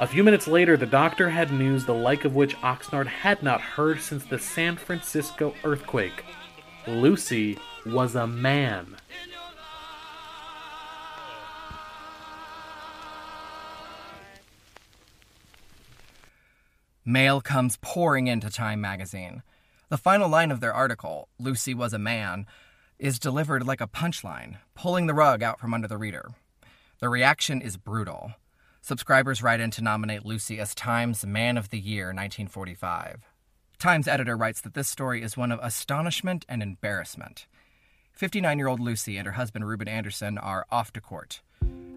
[0.00, 3.60] A few minutes later, the doctor had news the like of which Oxnard had not
[3.60, 6.24] heard since the San Francisco earthquake.
[6.86, 8.96] Lucy was a man.
[17.04, 19.42] Mail comes pouring into Time magazine.
[19.90, 22.46] The final line of their article, Lucy was a man,
[22.98, 26.32] is delivered like a punchline, pulling the rug out from under the reader.
[27.00, 28.32] The reaction is brutal.
[28.82, 33.22] Subscribers write in to nominate Lucy as Time's Man of the Year 1945.
[33.78, 37.46] Times editor writes that this story is one of astonishment and embarrassment.
[38.12, 41.40] 59 year old Lucy and her husband Reuben Anderson are off to court.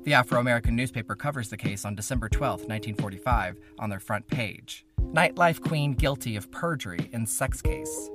[0.04, 4.84] The Afro American newspaper covers the case on December 12, 1945, on their front page.
[5.00, 8.10] Nightlife queen guilty of perjury in sex case,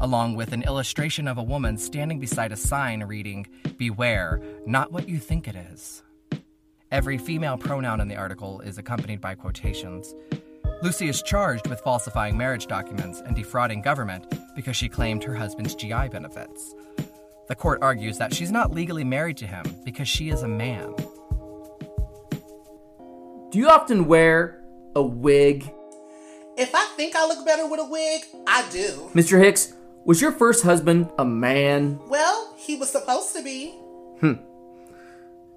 [0.00, 5.08] along with an illustration of a woman standing beside a sign reading, Beware, not what
[5.08, 6.04] you think it is.
[6.92, 10.14] Every female pronoun in the article is accompanied by quotations.
[10.82, 15.74] Lucy is charged with falsifying marriage documents and defrauding government because she claimed her husband's
[15.74, 16.76] GI benefits.
[17.48, 20.94] The court argues that she's not legally married to him because she is a man.
[23.54, 24.64] Do you often wear
[24.96, 25.72] a wig?
[26.58, 29.08] If I think I look better with a wig, I do.
[29.14, 29.40] Mr.
[29.40, 29.74] Hicks,
[30.04, 32.00] was your first husband a man?
[32.08, 33.70] Well, he was supposed to be.
[34.18, 34.32] Hmm.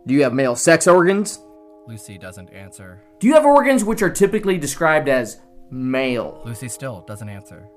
[0.05, 1.39] Do you have male sex organs?
[1.87, 3.01] Lucy doesn't answer.
[3.17, 5.39] Do you have organs which are typically described as
[5.71, 6.43] male?
[6.45, 7.67] Lucy still doesn't answer.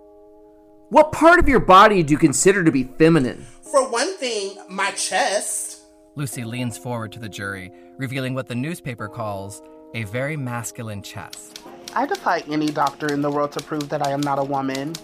[0.91, 3.47] What part of your body do you consider to be feminine?
[3.63, 5.81] For one thing, my chest.
[6.15, 9.63] Lucy leans forward to the jury, revealing what the newspaper calls
[9.95, 11.63] a very masculine chest.
[11.95, 14.95] I defy any doctor in the world to prove that I am not a woman.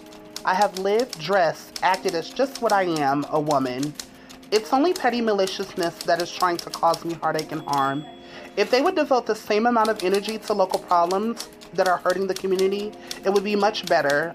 [0.45, 3.93] I have lived, dressed, acted as just what I am, a woman.
[4.49, 8.05] It's only petty maliciousness that is trying to cause me heartache and harm.
[8.55, 12.27] If they would devote the same amount of energy to local problems that are hurting
[12.27, 12.93] the community,
[13.25, 14.33] it would be much better.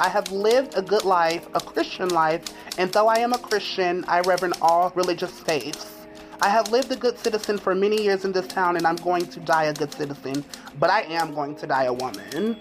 [0.00, 2.42] I have lived a good life, a Christian life,
[2.78, 5.99] and though I am a Christian, I reverend all religious faiths.
[6.42, 9.26] I have lived a good citizen for many years in this town, and I'm going
[9.26, 10.42] to die a good citizen,
[10.78, 12.58] but I am going to die a woman.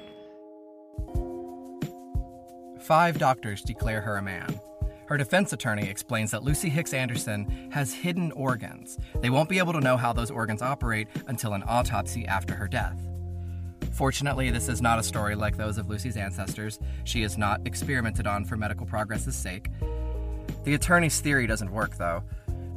[2.82, 4.60] Five doctors declare her a man.
[5.08, 8.98] Her defense attorney explains that Lucy Hicks Anderson has hidden organs.
[9.22, 12.68] They won't be able to know how those organs operate until an autopsy after her
[12.68, 13.00] death.
[13.94, 16.80] Fortunately, this is not a story like those of Lucy's ancestors.
[17.06, 19.70] She is not experimented on for medical progress's sake.
[20.66, 22.24] The attorney's theory doesn't work, though.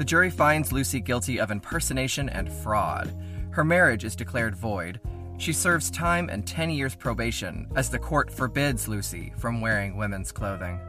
[0.03, 3.15] The jury finds Lucy guilty of impersonation and fraud.
[3.51, 4.99] Her marriage is declared void.
[5.39, 10.33] She serves time and 10 years probation as the court forbids Lucy from wearing women's
[10.33, 10.81] clothing.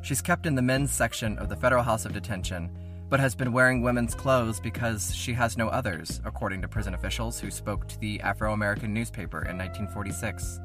[0.00, 2.70] She's kept in the men's section of the Federal House of Detention,
[3.10, 7.38] but has been wearing women's clothes because she has no others, according to prison officials
[7.38, 10.60] who spoke to the Afro American newspaper in 1946.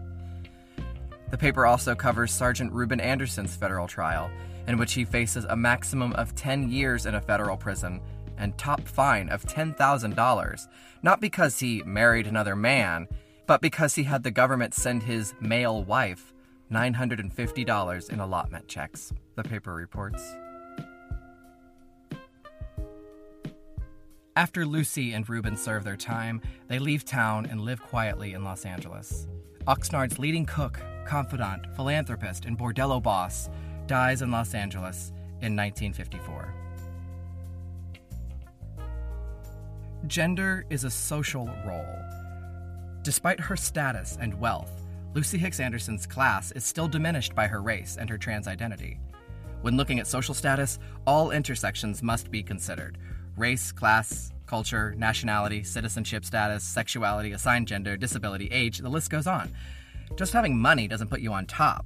[1.30, 4.32] The paper also covers Sergeant Reuben Anderson's federal trial,
[4.68, 8.02] in which he faces a maximum of 10 years in a federal prison
[8.38, 10.68] and top fine of $10,000,
[11.04, 13.08] not because he married another man,
[13.48, 16.34] but because he had the government send his male wife
[16.72, 20.36] $950 in allotment checks, the paper reports.
[24.36, 28.66] After Lucy and Reuben serve their time, they leave town and live quietly in Los
[28.66, 29.28] Angeles.
[29.66, 33.50] Oxnard's leading cook, confidant, philanthropist, and bordello boss
[33.88, 35.12] dies in Los Angeles
[35.42, 36.54] in 1954.
[40.08, 42.00] Gender is a social role.
[43.02, 44.72] Despite her status and wealth,
[45.14, 49.00] Lucy Hicks Anderson's class is still diminished by her race and her trans identity.
[49.62, 50.78] When looking at social status,
[51.08, 52.98] all intersections must be considered
[53.38, 59.52] race, class, culture, nationality, citizenship status, sexuality, assigned gender, disability, age, the list goes on.
[60.16, 61.86] Just having money doesn't put you on top.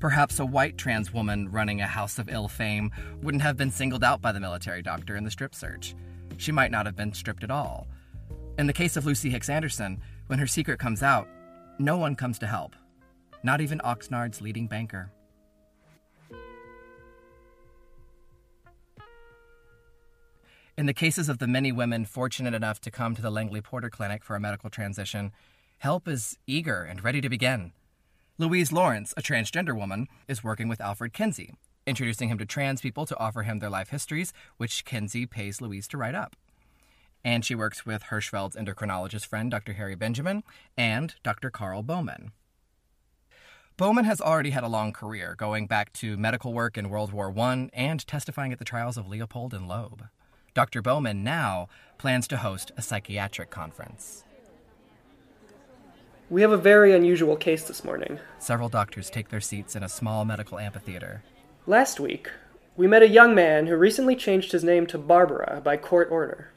[0.00, 2.90] Perhaps a white trans woman running a house of ill fame
[3.20, 5.94] wouldn't have been singled out by the military doctor in the strip search.
[6.36, 7.88] She might not have been stripped at all.
[8.58, 11.28] In the case of Lucy Hicks Anderson, when her secret comes out,
[11.80, 12.76] no one comes to help,
[13.42, 15.10] not even Oxnard's leading banker.
[20.76, 23.90] In the cases of the many women fortunate enough to come to the Langley Porter
[23.90, 25.32] Clinic for a medical transition,
[25.78, 27.72] help is eager and ready to begin.
[28.40, 31.54] Louise Lawrence, a transgender woman, is working with Alfred Kinsey,
[31.88, 35.88] introducing him to trans people to offer him their life histories, which Kinsey pays Louise
[35.88, 36.36] to write up.
[37.24, 39.72] And she works with Hirschfeld's endocrinologist friend, Dr.
[39.72, 40.44] Harry Benjamin,
[40.76, 41.50] and Dr.
[41.50, 42.30] Karl Bowman.
[43.76, 47.36] Bowman has already had a long career, going back to medical work in World War
[47.36, 50.04] I and testifying at the trials of Leopold and Loeb.
[50.54, 50.80] Dr.
[50.80, 51.66] Bowman now
[51.98, 54.22] plans to host a psychiatric conference.
[56.30, 58.18] We have a very unusual case this morning.
[58.38, 61.22] Several doctors take their seats in a small medical amphitheater.
[61.66, 62.30] Last week,
[62.76, 66.52] We met a young man who recently changed his name to Barbara by court order.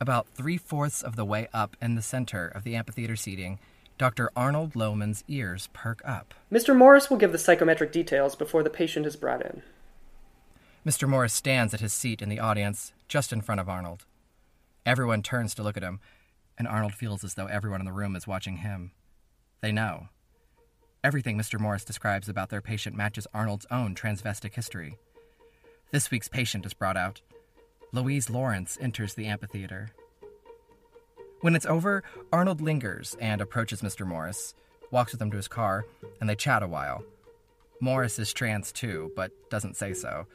[0.00, 3.58] About three fourths of the way up in the center of the amphitheater seating,
[3.96, 4.30] Dr.
[4.36, 6.32] Arnold Lowman's ears perk up.
[6.52, 6.76] Mr.
[6.76, 9.62] Morris will give the psychometric details before the patient is brought in.
[10.86, 11.08] Mr.
[11.08, 14.04] Morris stands at his seat in the audience, just in front of Arnold.
[14.86, 15.98] Everyone turns to look at him,
[16.56, 18.92] and Arnold feels as though everyone in the room is watching him.
[19.60, 20.08] They know.
[21.02, 21.58] Everything Mr.
[21.60, 24.96] Morris describes about their patient matches Arnold's own transvestic history.
[25.90, 27.20] This week's patient is brought out.
[27.92, 29.90] Louise Lawrence enters the amphitheater.
[31.40, 32.02] When it's over,
[32.32, 34.06] Arnold lingers and approaches Mr.
[34.06, 34.54] Morris,
[34.90, 35.86] walks with him to his car,
[36.20, 37.02] and they chat a while.
[37.80, 40.26] Morris is trans too, but doesn't say so.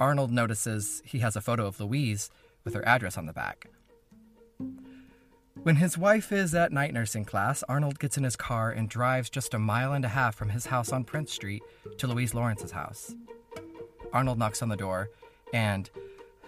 [0.00, 2.28] Arnold notices he has a photo of Louise
[2.64, 3.68] with her address on the back.
[5.62, 9.28] When his wife is at night nursing class, Arnold gets in his car and drives
[9.30, 11.62] just a mile and a half from his house on Prince Street
[11.98, 13.14] to Louise Lawrence's house.
[14.12, 15.10] Arnold knocks on the door
[15.52, 15.90] and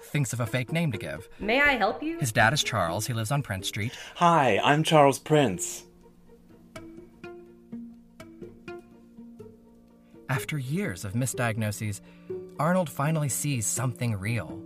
[0.00, 1.28] thinks of a fake name to give.
[1.40, 2.18] May I help you?
[2.18, 3.06] His dad is Charles.
[3.06, 3.92] He lives on Prince Street.
[4.16, 5.84] Hi, I'm Charles Prince.
[10.28, 12.00] After years of misdiagnoses,
[12.61, 14.62] Arnold finally sees something real.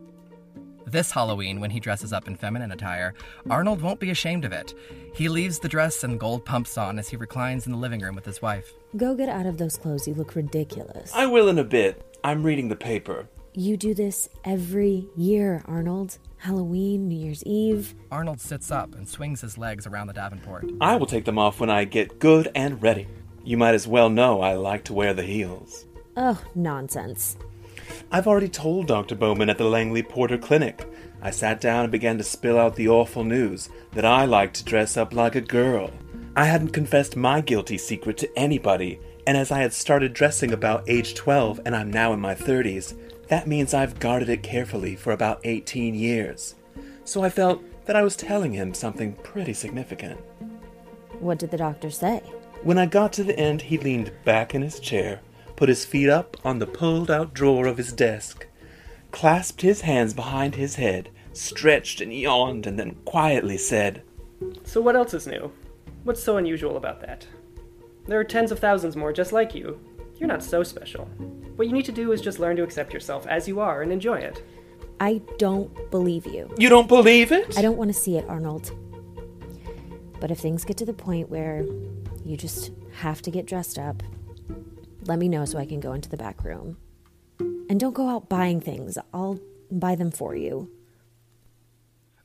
[0.92, 3.14] This Halloween, when he dresses up in feminine attire,
[3.48, 4.74] Arnold won't be ashamed of it.
[5.14, 8.14] He leaves the dress and gold pumps on as he reclines in the living room
[8.14, 8.74] with his wife.
[8.98, 10.06] Go get out of those clothes.
[10.06, 11.10] You look ridiculous.
[11.14, 12.18] I will in a bit.
[12.22, 13.26] I'm reading the paper.
[13.54, 16.18] You do this every year, Arnold.
[16.36, 17.94] Halloween, New Year's Eve.
[18.10, 20.70] Arnold sits up and swings his legs around the Davenport.
[20.78, 23.08] I will take them off when I get good and ready.
[23.44, 25.86] You might as well know I like to wear the heels.
[26.18, 27.38] Oh, nonsense.
[28.10, 29.14] I've already told Dr.
[29.14, 30.86] Bowman at the Langley Porter Clinic.
[31.20, 34.64] I sat down and began to spill out the awful news that I like to
[34.64, 35.90] dress up like a girl.
[36.34, 40.88] I hadn't confessed my guilty secret to anybody, and as I had started dressing about
[40.88, 42.96] age 12 and I'm now in my 30s,
[43.28, 46.54] that means I've guarded it carefully for about 18 years.
[47.04, 50.20] So I felt that I was telling him something pretty significant.
[51.20, 52.22] What did the doctor say?
[52.62, 55.20] When I got to the end, he leaned back in his chair,
[55.62, 58.48] put his feet up on the pulled out drawer of his desk,
[59.12, 64.02] clasped his hands behind his head, stretched and yawned, and then quietly said,
[64.64, 65.52] So, what else is new?
[66.02, 67.28] What's so unusual about that?
[68.08, 69.78] There are tens of thousands more just like you.
[70.18, 71.04] You're not so special.
[71.54, 73.92] What you need to do is just learn to accept yourself as you are and
[73.92, 74.42] enjoy it.
[74.98, 76.52] I don't believe you.
[76.58, 77.56] You don't believe it?
[77.56, 78.72] I don't want to see it, Arnold.
[80.18, 81.64] But if things get to the point where
[82.24, 84.02] you just have to get dressed up,
[85.06, 86.76] let me know so I can go into the back room.
[87.38, 89.40] And don't go out buying things, I'll
[89.70, 90.70] buy them for you.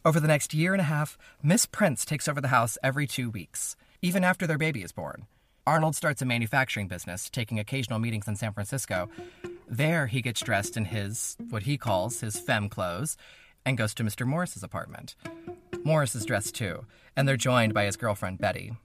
[0.06, 3.30] Over the next year and a half, Miss Prince takes over the house every two
[3.30, 5.28] weeks, even after their baby is born.
[5.66, 9.10] Arnold starts a manufacturing business, taking occasional meetings in San Francisco.
[9.68, 13.18] There, he gets dressed in his, what he calls his femme clothes,
[13.66, 14.26] and goes to Mr.
[14.26, 15.16] Morris's apartment.
[15.84, 16.86] Morris is dressed too,
[17.18, 18.78] and they're joined by his girlfriend, Betty.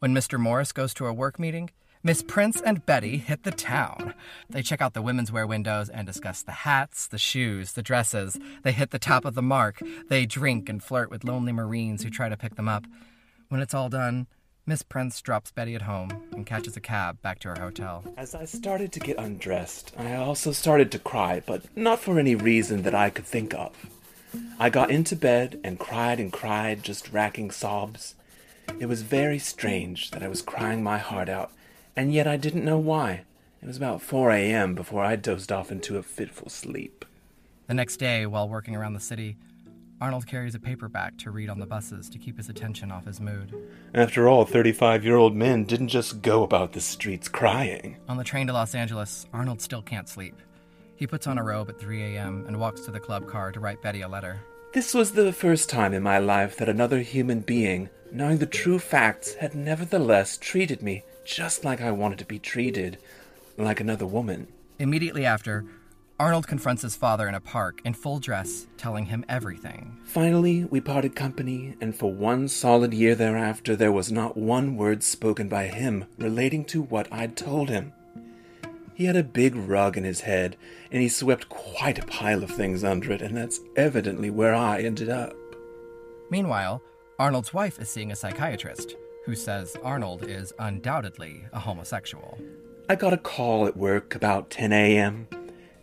[0.00, 0.38] When Mr.
[0.38, 1.70] Morris goes to a work meeting,
[2.02, 4.14] Miss Prince and Betty hit the town.
[4.48, 8.38] They check out the women's wear windows and discuss the hats, the shoes, the dresses.
[8.62, 9.82] They hit the top of the mark.
[10.08, 12.86] They drink and flirt with lonely Marines who try to pick them up.
[13.50, 14.28] When it's all done,
[14.64, 18.02] Miss Prince drops Betty at home and catches a cab back to her hotel.
[18.16, 22.34] As I started to get undressed, I also started to cry, but not for any
[22.34, 23.76] reason that I could think of.
[24.58, 28.14] I got into bed and cried and cried, just racking sobs.
[28.78, 31.52] It was very strange that I was crying my heart out,
[32.00, 33.24] and yet I didn't know why.
[33.62, 34.74] It was about 4 a.m.
[34.74, 37.04] before I dozed off into a fitful sleep.
[37.66, 39.36] The next day, while working around the city,
[40.00, 43.20] Arnold carries a paperback to read on the buses to keep his attention off his
[43.20, 43.54] mood.
[43.92, 47.98] After all, 35 year old men didn't just go about the streets crying.
[48.08, 50.40] On the train to Los Angeles, Arnold still can't sleep.
[50.96, 52.46] He puts on a robe at 3 a.m.
[52.48, 54.40] and walks to the club car to write Betty a letter.
[54.72, 58.78] This was the first time in my life that another human being, knowing the true
[58.78, 62.98] facts, had nevertheless treated me just like I wanted to be treated,
[63.56, 64.48] like another woman.
[64.80, 65.64] Immediately after,
[66.18, 69.96] Arnold confronts his father in a park in full dress, telling him everything.
[70.04, 75.04] Finally, we parted company, and for one solid year thereafter, there was not one word
[75.04, 77.92] spoken by him relating to what I'd told him.
[78.92, 80.56] He had a big rug in his head,
[80.90, 84.82] and he swept quite a pile of things under it, and that's evidently where I
[84.82, 85.32] ended up.
[86.28, 86.82] Meanwhile,
[87.18, 88.96] Arnold's wife is seeing a psychiatrist
[89.30, 92.36] who says Arnold is undoubtedly a homosexual.
[92.88, 95.28] I got a call at work about 10 a.m.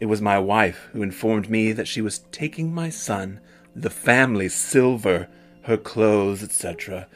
[0.02, 3.40] It was my wife who informed me that she was taking my son,
[3.74, 5.30] the family silver,
[5.62, 7.08] her clothes, etc.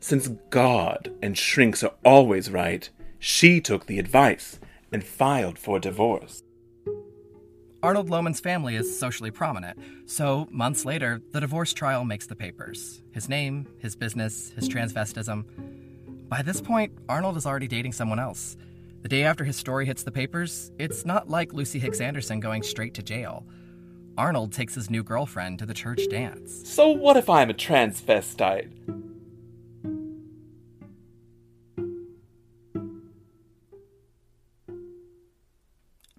[0.00, 4.58] Since God and shrinks are always right, she took the advice
[4.90, 6.42] and filed for divorce.
[7.82, 13.02] Arnold Lowman's family is socially prominent, so months later, the divorce trial makes the papers.
[13.12, 15.44] His name, his business, his transvestism.
[16.28, 18.56] By this point, Arnold is already dating someone else.
[19.02, 22.62] The day after his story hits the papers, it's not like Lucy Hicks Anderson going
[22.62, 23.46] straight to jail.
[24.18, 26.66] Arnold takes his new girlfriend to the church dance.
[26.68, 28.72] So what if I'm a transvestite?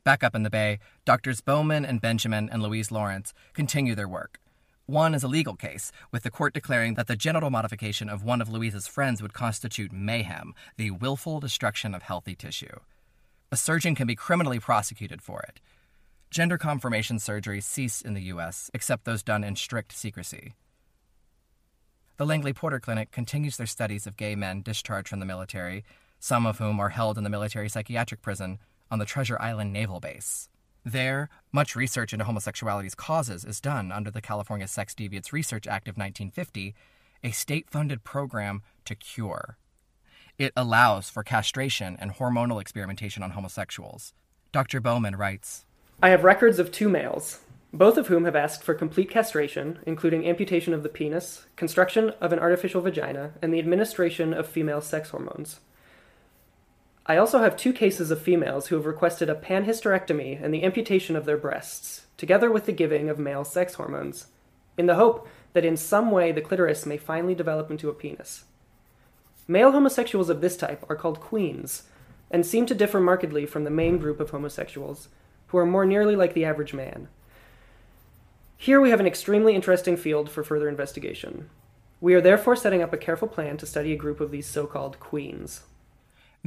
[0.04, 4.42] Back up in the Bay, Doctors Bowman and Benjamin and Louise Lawrence continue their work.
[4.88, 8.42] One is a legal case, with the court declaring that the genital modification of one
[8.42, 12.82] of Louise's friends would constitute mayhem, the willful destruction of healthy tissue.
[13.54, 15.62] A surgeon can be criminally prosecuted for it.
[16.30, 20.56] Gender confirmation surgeries cease in the U.S., except those done in strict secrecy.
[22.18, 25.86] The Langley Porter Clinic continues their studies of gay men discharged from the military,
[26.20, 28.60] some of whom are held in the military psychiatric prison
[28.92, 30.50] on the Treasure Island Naval Base.
[30.88, 35.90] There, much research into homosexuality's causes is done under the California Sex Deviants Research Act
[35.90, 36.74] of 1950,
[37.26, 39.58] a state funded program to cure.
[40.38, 44.14] It allows for castration and hormonal experimentation on homosexuals.
[44.54, 44.80] Dr.
[44.80, 45.66] Bowman writes
[46.02, 47.42] I have records of two males,
[47.74, 52.32] both of whom have asked for complete castration, including amputation of the penis, construction of
[52.32, 55.60] an artificial vagina, and the administration of female sex hormones.
[57.10, 61.16] I also have two cases of females who have requested a panhysterectomy and the amputation
[61.16, 64.28] of their breasts, together with the giving of male sex hormones,
[64.78, 68.44] in the hope that in some way the clitoris may finally develop into a penis.
[69.48, 71.84] Male homosexuals of this type are called queens,
[72.30, 75.08] and seem to differ markedly from the main group of homosexuals,
[75.48, 77.08] who are more nearly like the average man.
[78.58, 81.50] Here we have an extremely interesting field for further investigation.
[82.02, 84.68] We are therefore setting up a careful plan to study a group of these so
[84.68, 85.62] called queens.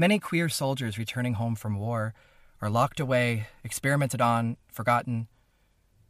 [0.00, 2.14] Many queer soldiers returning home from war
[2.62, 5.28] are locked away, experimented on, forgotten.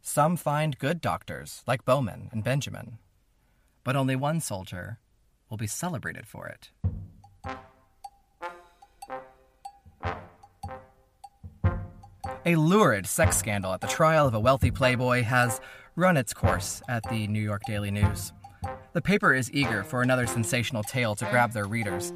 [0.01, 2.99] Some find good doctors, like Bowman and Benjamin.
[3.83, 4.99] But only one soldier
[5.49, 6.69] will be celebrated for it.
[12.45, 15.59] A lurid sex scandal at the trial of a wealthy playboy has
[15.97, 18.31] run its course at the New York Daily News.
[18.93, 22.13] The paper is eager for another sensational tale to grab their readers.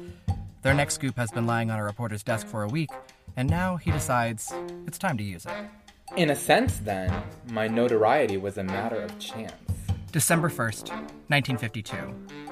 [0.66, 2.90] Their next scoop has been lying on a reporter's desk for a week,
[3.36, 4.52] and now he decides
[4.84, 5.52] it's time to use it.
[6.16, 9.52] In a sense, then, my notoriety was a matter of chance.
[10.10, 10.88] December 1st,
[11.28, 11.96] 1952.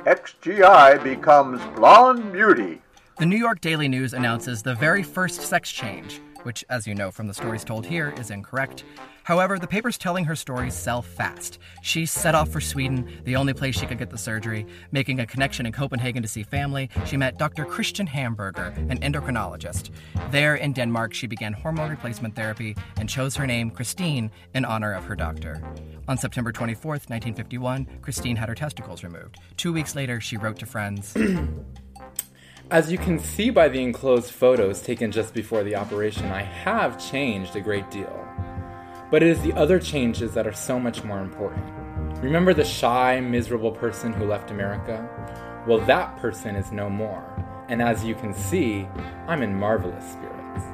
[0.04, 2.80] XGI becomes Blonde Beauty.
[3.18, 7.10] The New York Daily News announces the very first sex change, which, as you know
[7.10, 8.84] from the stories told here, is incorrect.
[9.24, 11.58] However, the paper's telling her story sell fast.
[11.82, 14.66] She set off for Sweden, the only place she could get the surgery.
[14.92, 17.64] Making a connection in Copenhagen to see family, she met Dr.
[17.64, 19.90] Christian Hamburger, an endocrinologist.
[20.30, 24.92] There in Denmark, she began hormone replacement therapy and chose her name Christine in honor
[24.92, 25.62] of her doctor.
[26.06, 29.38] On September 24th, 1951, Christine had her testicles removed.
[29.56, 31.16] Two weeks later, she wrote to friends.
[32.70, 36.98] As you can see by the enclosed photos taken just before the operation, I have
[36.98, 38.26] changed a great deal.
[39.14, 41.64] But it is the other changes that are so much more important.
[42.20, 45.08] Remember the shy, miserable person who left America?
[45.68, 47.24] Well, that person is no more.
[47.68, 48.88] And as you can see,
[49.28, 50.64] I'm in marvelous spirits.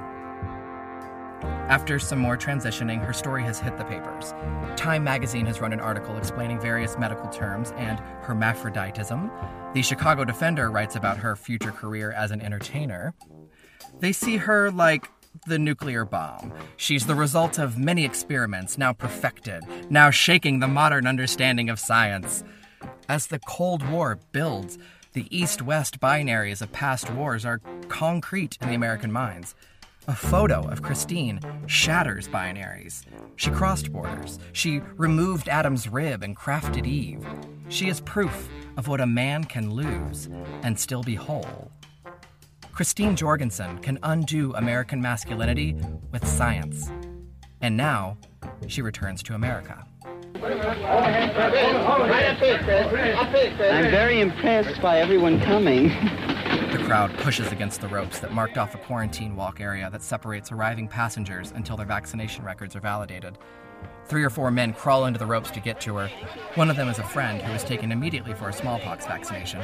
[1.69, 4.33] After some more transitioning, her story has hit the papers.
[4.75, 9.31] Time magazine has run an article explaining various medical terms and hermaphroditism.
[9.75, 13.13] The Chicago Defender writes about her future career as an entertainer.
[13.99, 15.11] They see her like
[15.47, 16.53] the nuclear bomb.
[16.77, 22.45] She's the result of many experiments, now perfected, now shaking the modern understanding of science.
[23.09, 24.79] As the Cold War builds,
[25.13, 29.55] the east west binaries of past wars are concrete in the American minds.
[30.09, 33.05] A photo of Christine shatters binaries.
[33.37, 34.39] She crossed borders.
[34.53, 37.25] She removed Adam's rib and crafted Eve.
[37.69, 40.29] She is proof of what a man can lose
[40.63, 41.71] and still be whole.
[42.81, 45.77] Christine Jorgensen can undo American masculinity
[46.13, 46.91] with science.
[47.61, 48.17] And now,
[48.69, 49.87] she returns to America.
[50.37, 50.71] I'm
[53.91, 55.89] very impressed by everyone coming.
[56.73, 60.51] The crowd pushes against the ropes that marked off a quarantine walk area that separates
[60.51, 63.37] arriving passengers until their vaccination records are validated.
[64.07, 66.09] Three or four men crawl into the ropes to get to her.
[66.57, 69.63] One of them is a friend who was taken immediately for a smallpox vaccination.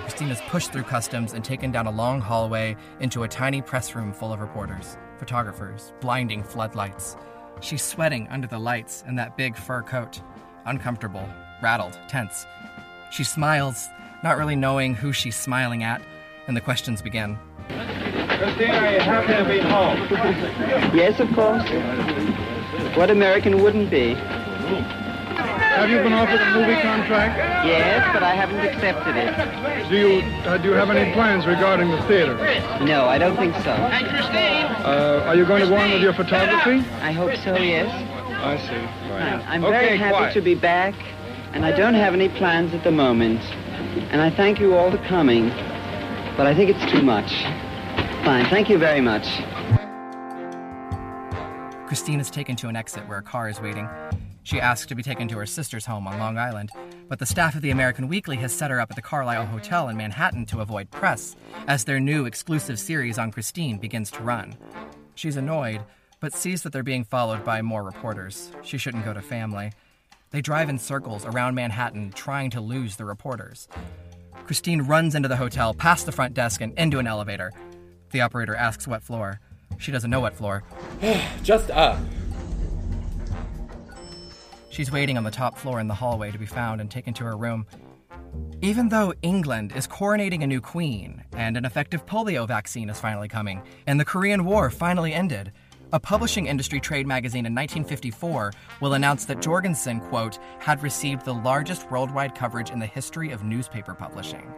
[0.00, 3.94] Christine is pushed through customs and taken down a long hallway into a tiny press
[3.94, 7.16] room full of reporters, photographers, blinding floodlights.
[7.60, 10.20] She's sweating under the lights in that big fur coat,
[10.64, 11.28] uncomfortable,
[11.62, 12.44] rattled, tense.
[13.12, 13.88] She smiles,
[14.24, 16.02] not really knowing who she's smiling at,
[16.48, 17.38] and the questions begin.
[17.68, 19.96] Christine, are you happy to be home?
[20.94, 21.62] Yes, of course.
[22.96, 24.14] What American wouldn't be?
[24.14, 27.36] Have you been offered a movie contract?
[27.66, 29.90] Yes, but I haven't accepted it.
[29.90, 32.34] Do you uh, do you have any plans regarding the theater?
[32.84, 33.70] No, I don't think so.
[33.72, 36.78] Uh, are you going to go on with your photography?
[37.02, 37.86] I hope so, yes.
[38.42, 39.12] I see.
[39.46, 40.34] I'm Okay, very happy quiet.
[40.34, 40.94] to be back,
[41.52, 43.40] and I don't have any plans at the moment.
[44.10, 45.50] And I thank you all for coming,
[46.38, 47.30] but I think it's too much.
[48.24, 49.26] Fine, thank you very much.
[51.96, 53.88] Christine is taken to an exit where a car is waiting.
[54.42, 56.70] She asks to be taken to her sister's home on Long Island,
[57.08, 59.88] but the staff of the American Weekly has set her up at the Carlyle Hotel
[59.88, 61.36] in Manhattan to avoid press,
[61.66, 64.58] as their new exclusive series on Christine begins to run.
[65.14, 65.80] She's annoyed,
[66.20, 68.52] but sees that they're being followed by more reporters.
[68.62, 69.72] She shouldn't go to family.
[70.32, 73.68] They drive in circles around Manhattan, trying to lose the reporters.
[74.44, 77.54] Christine runs into the hotel, past the front desk, and into an elevator.
[78.10, 79.40] The operator asks what floor.
[79.78, 80.62] She doesn't know what floor.
[81.42, 81.98] Just up.
[84.70, 87.24] She's waiting on the top floor in the hallway to be found and taken to
[87.24, 87.66] her room.
[88.62, 93.28] Even though England is coronating a new queen and an effective polio vaccine is finally
[93.28, 95.52] coming, and the Korean War finally ended,
[95.92, 101.32] a publishing industry trade magazine in 1954 will announce that Jorgensen, quote, had received the
[101.32, 104.52] largest worldwide coverage in the history of newspaper publishing.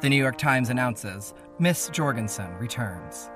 [0.00, 3.30] The New York Times announces Miss Jorgensen returns.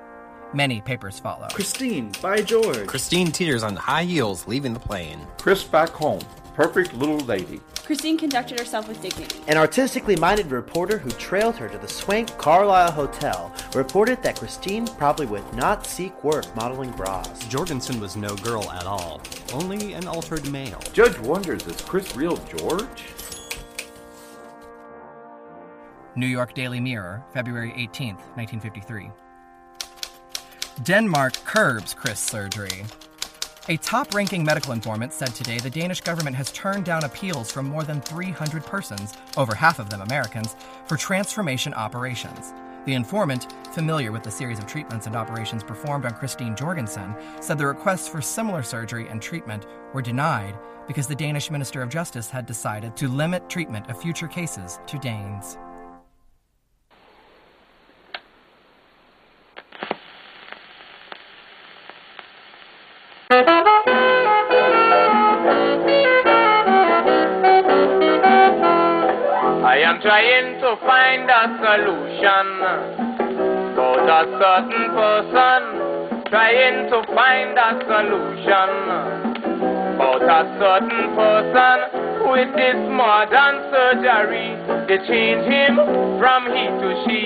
[0.53, 1.47] Many papers follow.
[1.53, 2.89] Christine, by George.
[2.89, 5.25] Christine teeters on high heels leaving the plane.
[5.39, 6.23] Chris back home.
[6.55, 7.61] Perfect little lady.
[7.85, 9.41] Christine conducted herself with dignity.
[9.47, 14.89] An artistically minded reporter who trailed her to the swank Carlyle Hotel reported that Christine
[14.89, 17.47] probably would not seek work modeling bras.
[17.47, 19.21] Jorgensen was no girl at all,
[19.53, 20.81] only an altered male.
[20.93, 23.05] Judge wonders, is Chris real George?
[26.17, 29.11] New York Daily Mirror, February 18th, 1953.
[30.83, 32.87] Denmark curbs Chris surgery.
[33.69, 37.67] A top ranking medical informant said today the Danish government has turned down appeals from
[37.67, 40.57] more than 300 persons, over half of them Americans,
[40.87, 42.55] for transformation operations.
[42.87, 47.59] The informant, familiar with the series of treatments and operations performed on Christine Jorgensen, said
[47.59, 52.31] the requests for similar surgery and treatment were denied because the Danish Minister of Justice
[52.31, 55.59] had decided to limit treatment of future cases to Danes.
[71.31, 72.47] A solution
[73.71, 75.63] about a certain person.
[76.27, 78.71] Trying to find a solution
[79.95, 81.79] about a certain person
[82.31, 84.59] with this modern surgery.
[84.91, 85.79] They change him
[86.19, 87.23] from he to she.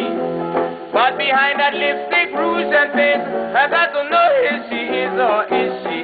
[0.92, 3.24] But behind that lipstick, rouge, and paint,
[3.56, 6.03] I to know if she is or is she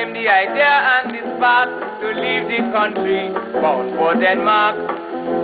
[0.00, 1.68] him the idea and the spark
[2.00, 3.28] to leave the country,
[3.60, 4.76] bound for Denmark.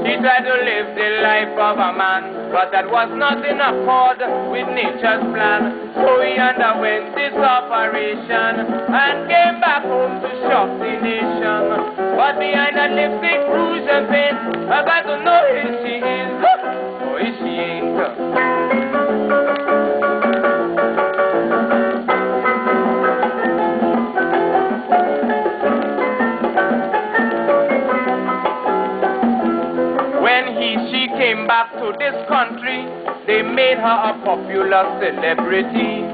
[0.09, 4.18] He tried to live the life of a man, but that was not in accord
[4.48, 5.92] with nature's plan.
[5.92, 11.64] So he underwent this operation and came back home to shock the nation.
[12.16, 14.38] But behind that lipstick, rouge, and paint,
[14.72, 16.16] I got to know if she is
[33.67, 36.07] made her a popular celebrity.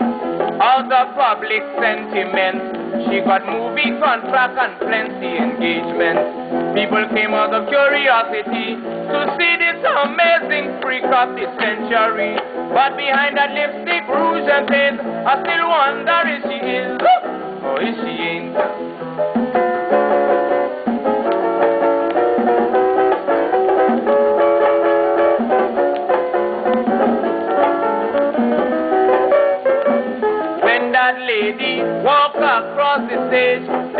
[0.56, 6.72] Out of public sentiment, she got movie contract and plenty engagements.
[6.72, 12.40] People came out of curiosity to see this amazing freak of the century.
[12.72, 17.84] But behind that lipstick, rouge, and paint, I still wonder if she is or oh,
[17.84, 18.91] if she ain't.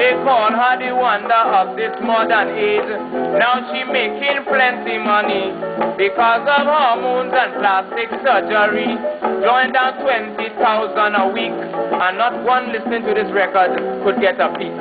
[0.02, 2.90] They call her the wonder of this modern age.
[3.38, 5.54] Now she making plenty money
[5.94, 8.98] because of hormones and plastic surgery.
[9.46, 14.50] Drawing down 20,000 a week, and not one listening to this record could get a
[14.58, 14.74] peek.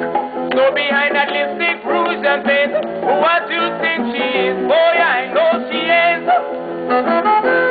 [0.58, 2.74] So behind that lipstick, rouge and paint,
[3.22, 4.58] what do you think she is?
[4.66, 7.71] Boy, I know she is.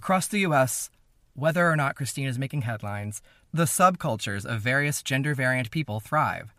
[0.00, 0.88] Across the U.S.,
[1.34, 3.20] whether or not Christine is making headlines,
[3.52, 6.54] the subcultures of various gender variant people thrive.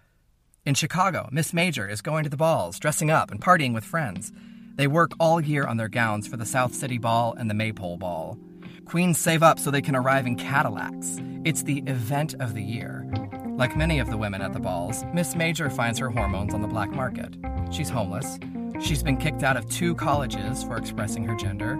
[0.63, 4.31] In Chicago, Miss Major is going to the balls, dressing up, and partying with friends.
[4.75, 7.97] They work all year on their gowns for the South City Ball and the Maypole
[7.97, 8.37] Ball.
[8.85, 11.17] Queens save up so they can arrive in Cadillacs.
[11.43, 13.11] It's the event of the year.
[13.57, 16.67] Like many of the women at the balls, Miss Major finds her hormones on the
[16.67, 17.35] black market.
[17.71, 18.37] She's homeless.
[18.81, 21.79] She's been kicked out of two colleges for expressing her gender.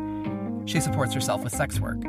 [0.66, 2.04] She supports herself with sex work.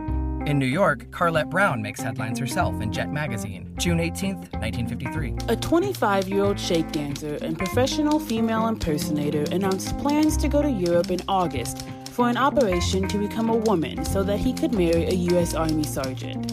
[0.47, 5.37] In New York, Carlett Brown makes headlines herself in Jet magazine, June 18, 1953.
[5.49, 10.71] A 25 year old shake dancer and professional female impersonator announced plans to go to
[10.71, 15.05] Europe in August for an operation to become a woman so that he could marry
[15.05, 15.55] a U.S.
[15.55, 16.53] Army sergeant.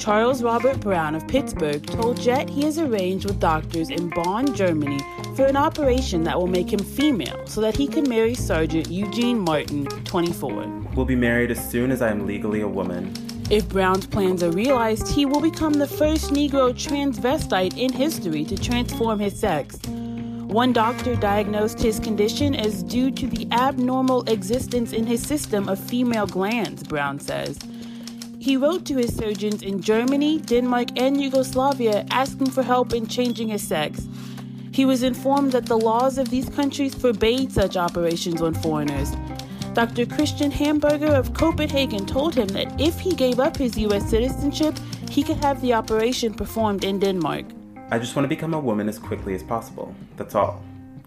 [0.00, 4.98] Charles Robert Brown of Pittsburgh told Jet he has arranged with doctors in Bonn, Germany
[5.36, 9.38] for an operation that will make him female so that he can marry Sergeant Eugene
[9.38, 10.68] Martin, 24.
[10.94, 13.12] We'll be married as soon as I am legally a woman.
[13.50, 18.56] If Brown's plans are realized, he will become the first Negro transvestite in history to
[18.56, 19.76] transform his sex.
[19.84, 25.78] One doctor diagnosed his condition as due to the abnormal existence in his system of
[25.78, 27.58] female glands, Brown says.
[28.40, 33.48] He wrote to his surgeons in Germany, Denmark, and Yugoslavia asking for help in changing
[33.48, 34.08] his sex.
[34.72, 39.12] He was informed that the laws of these countries forbade such operations on foreigners.
[39.74, 40.06] Dr.
[40.06, 44.08] Christian Hamburger of Copenhagen told him that if he gave up his U.S.
[44.08, 44.74] citizenship,
[45.10, 47.44] he could have the operation performed in Denmark.
[47.90, 49.94] I just want to become a woman as quickly as possible.
[50.16, 50.64] That's all.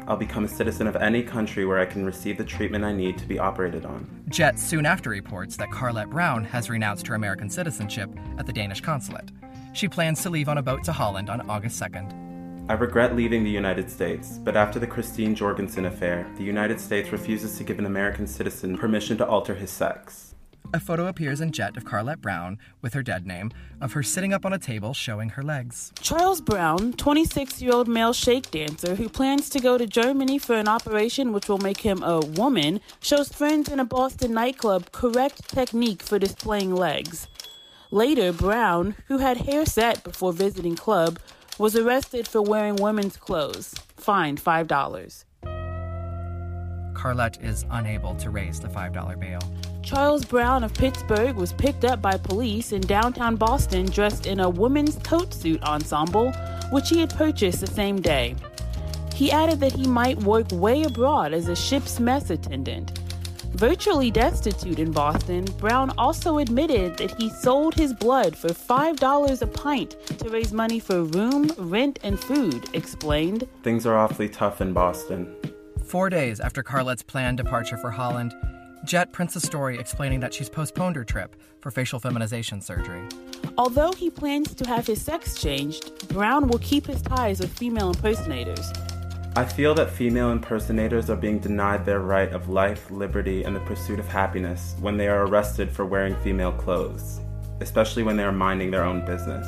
[0.08, 3.18] I'll become a citizen of any country where I can receive the treatment I need
[3.20, 4.08] to be operated on.
[4.30, 8.82] Jet soon after reports that Carlett Brown has renounced her American citizenship at the Danish
[8.82, 9.32] consulate.
[9.74, 12.70] She plans to leave on a boat to Holland on August 2nd.
[12.70, 17.12] I regret leaving the United States, but after the Christine Jorgensen affair, the United States
[17.12, 20.33] refuses to give an American citizen permission to alter his sex.
[20.72, 23.52] A photo appears in Jet of Carlett Brown, with her dead name,
[23.82, 25.92] of her sitting up on a table showing her legs.
[26.00, 30.56] Charles Brown, 26 year old male shake dancer who plans to go to Germany for
[30.56, 35.50] an operation which will make him a woman, shows friends in a Boston nightclub correct
[35.50, 37.28] technique for displaying legs.
[37.92, 41.20] Later, Brown, who had hair set before visiting club,
[41.60, 45.26] was arrested for wearing women's clothes, fined $5.
[46.94, 49.42] Carlett is unable to raise the $5 bail.
[49.84, 54.50] Charles Brown of Pittsburgh was picked up by police in downtown Boston dressed in a
[54.50, 56.32] woman's coat suit ensemble,
[56.72, 58.34] which he had purchased the same day.
[59.14, 62.98] He added that he might work way abroad as a ship's mess attendant.
[63.56, 69.48] Virtually destitute in Boston, Brown also admitted that he sold his blood for $5 a
[69.48, 73.48] pint to raise money for room, rent, and food, explained.
[73.64, 75.36] Things are awfully tough in Boston.
[75.84, 78.34] Four days after Carlett's planned departure for Holland,
[78.84, 83.08] Jet prints a story explaining that she's postponed her trip for facial feminization surgery.
[83.58, 87.92] Although he plans to have his sex changed, Brown will keep his ties with female
[87.92, 88.72] impersonators.
[89.36, 93.62] I feel that female impersonators are being denied their right of life, liberty, and the
[93.62, 97.22] pursuit of happiness when they are arrested for wearing female clothes,
[97.62, 99.48] especially when they are minding their own business.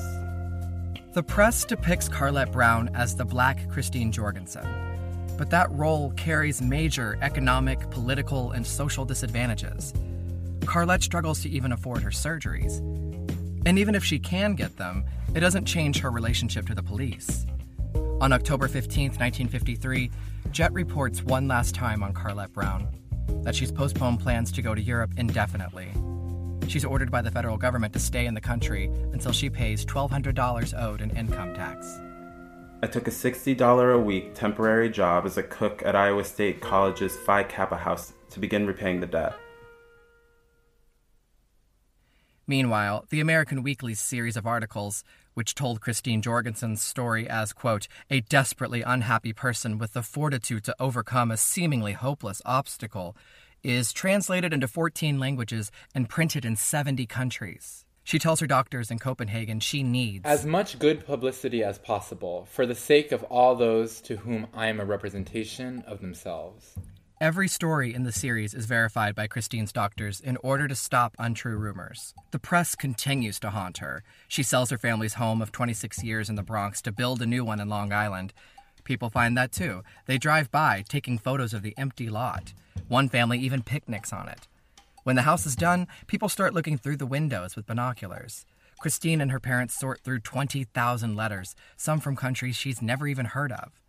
[1.13, 4.65] The press depicts Carlett Brown as the black Christine Jorgensen,
[5.37, 9.93] but that role carries major economic, political, and social disadvantages.
[10.61, 12.79] Carlett struggles to even afford her surgeries.
[13.65, 17.45] And even if she can get them, it doesn't change her relationship to the police.
[18.21, 20.11] On October 15, 1953,
[20.51, 22.87] Jet reports one last time on Carlett Brown
[23.43, 25.91] that she's postponed plans to go to Europe indefinitely.
[26.67, 30.81] She's ordered by the federal government to stay in the country until she pays $1,200
[30.81, 31.99] owed in income tax.
[32.83, 37.15] I took a $60 a week temporary job as a cook at Iowa State College's
[37.15, 39.33] Phi Kappa House to begin repaying the debt.
[42.45, 45.03] Meanwhile, the American Weekly's series of articles,
[45.33, 50.75] which told Christine Jorgensen's story as, quote, a desperately unhappy person with the fortitude to
[50.79, 53.15] overcome a seemingly hopeless obstacle,
[53.63, 57.84] is translated into 14 languages and printed in 70 countries.
[58.05, 62.67] She tells her doctors in Copenhagen she needs as much good publicity as possible for
[62.67, 66.75] the sake of all those to whom I am a representation of themselves.
[67.19, 71.57] Every story in the series is verified by Christine's doctors in order to stop untrue
[71.57, 72.13] rumors.
[72.29, 74.03] The press continues to haunt her.
[74.27, 77.43] She sells her family's home of 26 years in the Bronx to build a new
[77.43, 78.33] one in Long Island.
[78.83, 79.81] People find that too.
[80.05, 82.53] They drive by, taking photos of the empty lot.
[82.87, 84.47] One family even picnics on it.
[85.05, 88.43] When the house is done, people start looking through the windows with binoculars.
[88.79, 93.51] Christine and her parents sort through 20,000 letters, some from countries she's never even heard
[93.51, 93.79] of.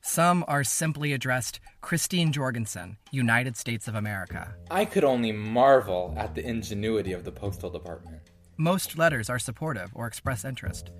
[0.00, 4.54] Some are simply addressed Christine Jorgensen, United States of America.
[4.70, 8.30] I could only marvel at the ingenuity of the Postal Department.
[8.56, 10.92] Most letters are supportive or express interest.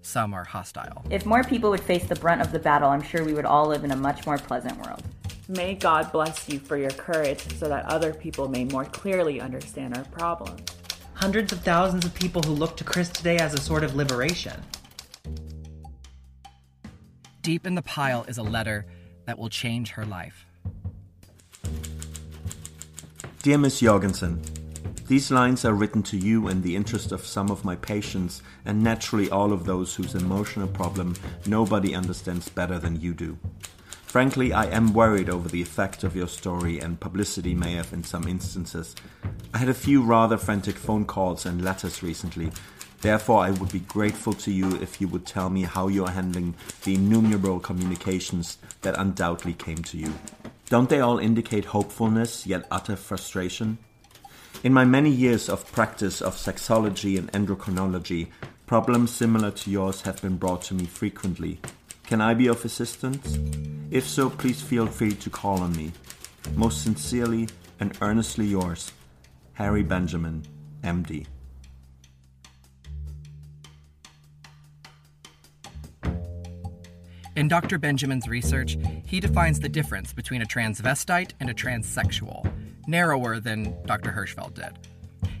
[0.00, 1.04] Some are hostile.
[1.10, 3.68] If more people would face the brunt of the battle, I'm sure we would all
[3.68, 5.02] live in a much more pleasant world.
[5.48, 9.96] May God bless you for your courage so that other people may more clearly understand
[9.96, 10.62] our problems.
[11.14, 14.62] Hundreds of thousands of people who look to Chris today as a sort of liberation.
[17.42, 18.86] Deep in the pile is a letter
[19.26, 20.46] that will change her life.
[23.42, 24.40] Dear Miss Jorgensen,
[25.08, 28.80] these lines are written to you in the interest of some of my patients and
[28.80, 31.16] naturally all of those whose emotional problem
[31.46, 33.36] nobody understands better than you do.
[34.12, 38.04] Frankly, I am worried over the effect of your story and publicity may have in
[38.04, 38.94] some instances.
[39.54, 42.52] I had a few rather frantic phone calls and letters recently.
[43.00, 46.10] Therefore, I would be grateful to you if you would tell me how you are
[46.10, 46.54] handling
[46.84, 50.12] the innumerable communications that undoubtedly came to you.
[50.66, 53.78] Don't they all indicate hopefulness, yet utter frustration?
[54.62, 58.26] In my many years of practice of sexology and endocrinology,
[58.66, 61.60] problems similar to yours have been brought to me frequently.
[62.04, 63.38] Can I be of assistance?
[63.90, 65.92] If so, please feel free to call on me.
[66.54, 67.48] Most sincerely
[67.80, 68.92] and earnestly yours,
[69.54, 70.44] Harry Benjamin,
[70.82, 71.26] MD.
[77.34, 77.78] In Dr.
[77.78, 78.76] Benjamin's research,
[79.06, 82.50] he defines the difference between a transvestite and a transsexual,
[82.86, 84.12] narrower than Dr.
[84.12, 84.72] Hirschfeld did.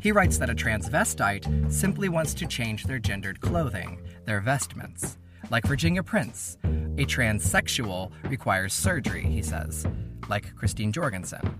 [0.00, 5.18] He writes that a transvestite simply wants to change their gendered clothing, their vestments.
[5.52, 9.86] Like Virginia Prince, a transsexual requires surgery, he says,
[10.30, 11.58] like Christine Jorgensen.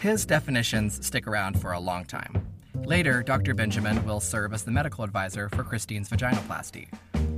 [0.00, 2.44] His definitions stick around for a long time.
[2.84, 3.54] Later, Dr.
[3.54, 6.92] Benjamin will serve as the medical advisor for Christine's vaginoplasty,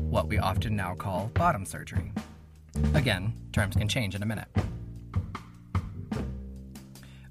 [0.08, 2.12] what we often now call bottom surgery.
[2.94, 4.48] Again, terms can change in a minute.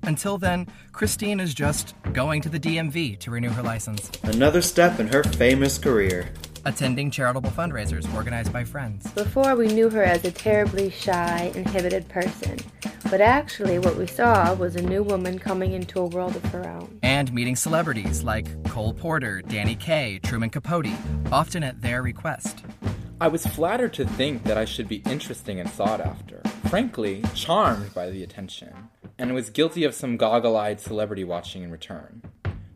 [0.03, 4.99] Until then, Christine is just going to the DMV to renew her license, Another step
[4.99, 6.31] in her famous career.
[6.65, 12.07] Attending charitable fundraisers organized by friends, Before we knew her as a terribly shy, inhibited
[12.09, 12.57] person,
[13.09, 16.67] but actually what we saw was a new woman coming into a world of her
[16.67, 16.99] own.
[17.03, 20.87] and meeting celebrities like Cole Porter, Danny Kaye, Truman Capote,
[21.31, 22.63] often at their request.
[23.21, 26.41] I was flattered to think that I should be interesting and sought after.
[26.69, 28.89] Frankly, charmed by the attention,
[29.19, 32.23] and was guilty of some goggle eyed celebrity watching in return.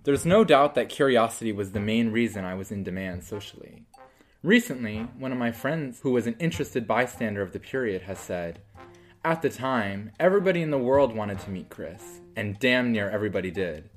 [0.08, 3.84] There's no doubt that curiosity was the main reason I was in demand socially.
[4.41, 8.60] Recently, one of my friends, who was an interested bystander of the period, has said,
[9.26, 13.51] At the time, everybody in the world wanted to meet Chris, and damn near everybody
[13.51, 13.89] did.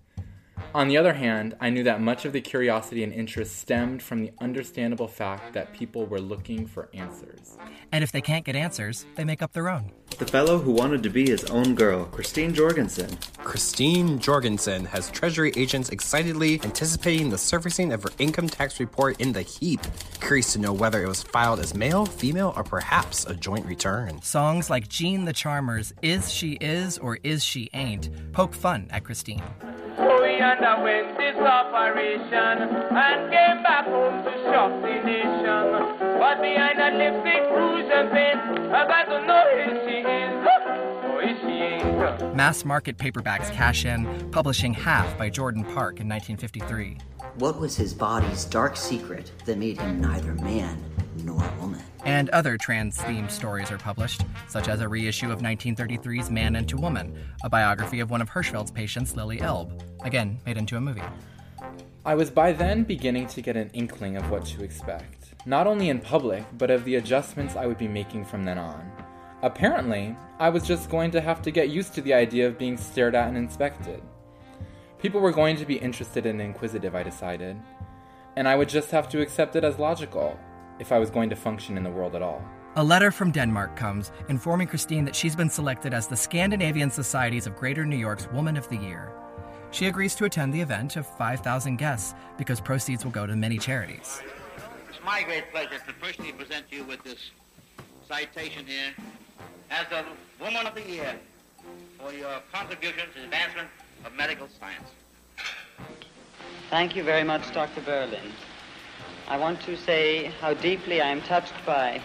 [0.72, 4.20] On the other hand, I knew that much of the curiosity and interest stemmed from
[4.20, 7.58] the understandable fact that people were looking for answers.
[7.90, 9.90] And if they can't get answers, they make up their own.
[10.18, 13.18] The fellow who wanted to be his own girl, Christine Jorgensen.
[13.38, 19.32] Christine Jorgensen has Treasury agents excitedly anticipating the surfacing of her income tax report in
[19.32, 19.80] the heap,
[20.20, 24.22] curious to know whether it was filed as male, female, or perhaps a joint return.
[24.22, 29.02] Songs like Jean the Charmer's Is She Is or Is She Ain't poke fun at
[29.04, 29.42] Christine.
[29.96, 35.98] So we underwent this operation and came back home to shock the nation.
[36.18, 40.34] But behind that lipstick, rouge and paint, I got to know if she is
[41.10, 42.36] or if she ain't.
[42.36, 46.98] Mass market paperbacks cash in, publishing Half by Jordan Park in 1953.
[47.36, 50.82] What was his body's dark secret that made him neither man
[51.24, 51.82] nor woman?
[52.04, 56.76] And other trans themed stories are published, such as a reissue of 1933's Man into
[56.76, 59.72] Woman, a biography of one of Hirschfeld's patients, Lili Elbe,
[60.02, 61.02] again made into a movie.
[62.04, 65.90] I was by then beginning to get an inkling of what to expect, not only
[65.90, 68.90] in public, but of the adjustments I would be making from then on.
[69.42, 72.78] Apparently, I was just going to have to get used to the idea of being
[72.78, 74.00] stared at and inspected.
[74.98, 77.60] People were going to be interested and inquisitive, I decided,
[78.36, 80.38] and I would just have to accept it as logical
[80.80, 82.42] if I was going to function in the world at all.
[82.76, 87.46] A letter from Denmark comes informing Christine that she's been selected as the Scandinavian Societies
[87.46, 89.12] of Greater New York's Woman of the Year.
[89.72, 93.58] She agrees to attend the event of 5,000 guests because proceeds will go to many
[93.58, 94.22] charities.
[94.88, 97.30] It's my great pleasure to personally present you with this
[98.08, 98.94] citation here
[99.70, 100.04] as the
[100.42, 101.14] Woman of the Year
[101.98, 103.68] for your contribution to the advancement
[104.04, 104.88] of medical science.
[106.70, 107.80] Thank you very much, Dr.
[107.82, 108.32] Berlin.
[109.30, 112.02] I want to say how deeply I am touched by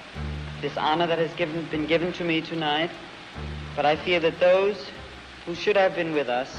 [0.61, 2.91] this honor that has given, been given to me tonight,
[3.75, 4.85] but I feel that those
[5.43, 6.55] who should have been with us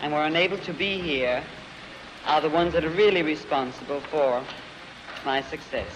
[0.00, 1.44] and were unable to be here
[2.24, 4.42] are the ones that are really responsible for
[5.26, 5.90] my success.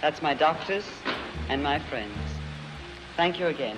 [0.00, 0.84] That's my doctors
[1.48, 2.16] and my friends.
[3.16, 3.76] Thank you again.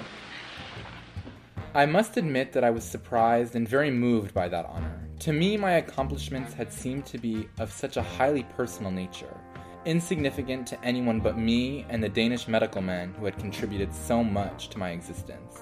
[1.74, 5.09] I must admit that I was surprised and very moved by that honor.
[5.20, 9.36] To me, my accomplishments had seemed to be of such a highly personal nature,
[9.85, 14.68] insignificant to anyone but me and the Danish medical man who had contributed so much
[14.68, 15.59] to my existence.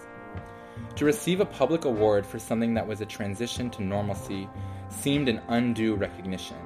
[0.96, 4.48] To receive a public award for something that was a transition to normalcy
[4.88, 6.56] seemed an undue recognition,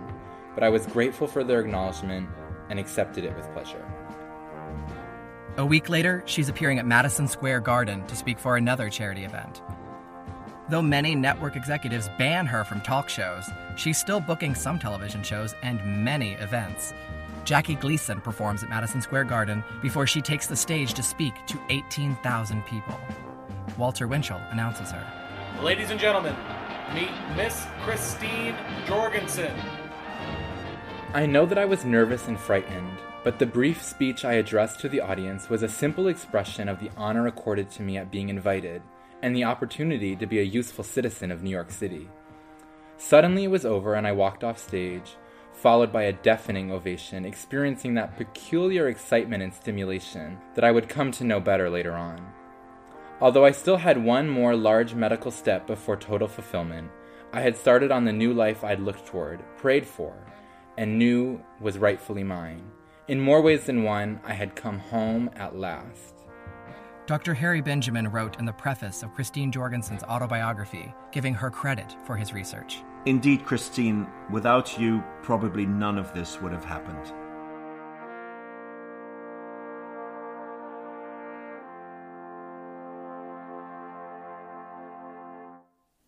[0.55, 2.29] but I was grateful for their acknowledgement
[2.69, 3.85] and accepted it with pleasure.
[5.57, 9.63] A week later, she's appearing at Madison Square Garden to speak for another charity event.
[10.69, 13.45] Though many network executives ban her from talk shows,
[13.77, 16.95] she's still booking some television shows and many events.
[17.45, 21.59] Jackie Gleason performs at Madison Square Garden before she takes the stage to speak to
[21.69, 22.99] 18,000 people.
[23.79, 25.07] Walter Winchell announces her.
[25.63, 26.37] Ladies and gentlemen,
[26.95, 28.55] meet Miss Christine
[28.87, 29.55] Jorgensen.
[31.13, 34.89] I know that I was nervous and frightened, but the brief speech I addressed to
[34.89, 38.83] the audience was a simple expression of the honor accorded to me at being invited
[39.23, 42.09] and the opportunity to be a useful citizen of New York City.
[42.97, 45.17] Suddenly it was over and I walked off stage,
[45.61, 51.13] followed by a deafening ovation, experiencing that peculiar excitement and stimulation that I would come
[51.13, 52.33] to know better later on.
[53.21, 56.91] Although I still had one more large medical step before total fulfillment,
[57.33, 60.15] I had started on the new life I'd looked toward, prayed for,
[60.79, 62.63] and knew was rightfully mine.
[63.09, 66.15] In more ways than one, I had come home at last.
[67.07, 67.35] Dr.
[67.35, 72.33] Harry Benjamin wrote in the preface of Christine Jorgensen's autobiography, giving her credit for his
[72.33, 72.83] research.
[73.07, 77.13] Indeed, Christine, without you, probably none of this would have happened.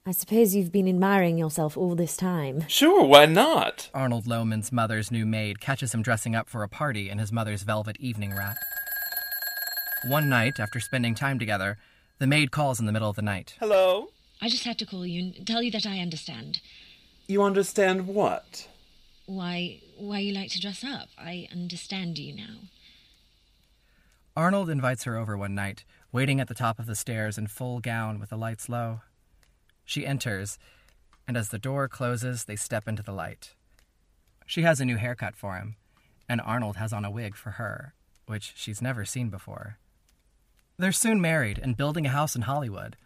[0.05, 2.65] I suppose you've been admiring yourself all this time.
[2.69, 3.89] Sure, why not?
[3.95, 7.63] Arnold Lowman's mother's new maid catches him dressing up for a party in his mother's
[7.63, 8.59] velvet evening wrap.
[10.07, 11.79] One night, after spending time together,
[12.19, 13.55] the maid calls in the middle of the night.
[13.61, 14.09] Hello?
[14.43, 16.61] I just had to call you and tell you that I understand.
[17.33, 18.69] You understand what?
[19.25, 21.09] Why why you like to dress up.
[21.17, 22.57] I understand you now.
[24.37, 27.81] Arnold invites her over one night, waiting at the top of the stairs in full
[27.81, 29.01] gown with the lights low.
[29.87, 30.59] She enters,
[31.27, 33.55] and as the door closes, they step into the light.
[34.45, 35.77] She has a new haircut for him,
[36.29, 37.95] and Arnold has on a wig for her,
[38.27, 39.79] which she's never seen before.
[40.77, 42.99] They're soon married and building a house in Hollywood.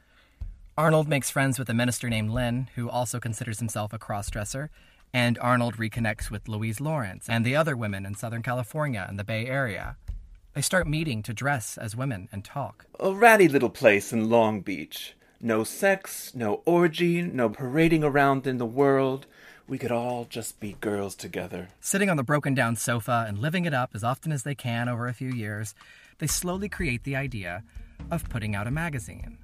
[0.79, 4.69] Arnold makes friends with a minister named Lynn, who also considers himself a crossdresser,
[5.11, 9.25] and Arnold reconnects with Louise Lawrence and the other women in Southern California and the
[9.25, 9.97] Bay Area.
[10.53, 12.85] They start meeting to dress as women and talk.
[13.01, 15.15] A ratty little place in Long Beach.
[15.41, 19.27] No sex, no orgy, no parading around in the world.
[19.67, 21.69] We could all just be girls together.
[21.81, 24.91] Sitting on the broken down sofa and living it up as often as they can
[24.91, 25.75] over a few years,
[26.19, 27.63] they slowly create the idea
[28.11, 29.39] of putting out a magazine.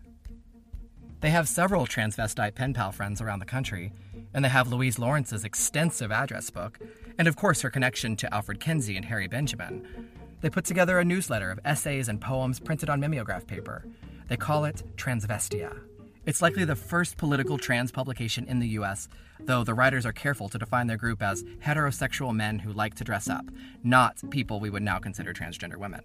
[1.22, 3.92] They have several transvestite pen pal friends around the country,
[4.34, 6.80] and they have Louise Lawrence's extensive address book,
[7.16, 9.86] and of course her connection to Alfred Kinsey and Harry Benjamin.
[10.40, 13.84] They put together a newsletter of essays and poems printed on mimeograph paper.
[14.26, 15.78] They call it Transvestia.
[16.24, 19.08] It's likely the first political trans publication in the US,
[19.40, 23.04] though the writers are careful to define their group as heterosexual men who like to
[23.04, 23.44] dress up,
[23.82, 26.02] not people we would now consider transgender women.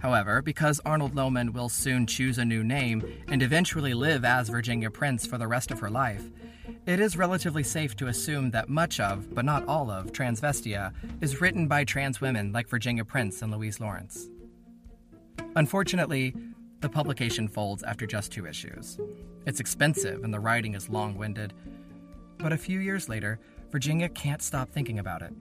[0.00, 4.90] However, because Arnold Lowman will soon choose a new name and eventually live as Virginia
[4.90, 6.24] Prince for the rest of her life,
[6.86, 11.40] it is relatively safe to assume that much of, but not all of, Transvestia is
[11.40, 14.28] written by trans women like Virginia Prince and Louise Lawrence.
[15.54, 16.34] Unfortunately,
[16.80, 18.98] the publication folds after just two issues.
[19.46, 21.52] It's expensive and the writing is long winded.
[22.38, 23.38] But a few years later,
[23.70, 25.32] Virginia can't stop thinking about it.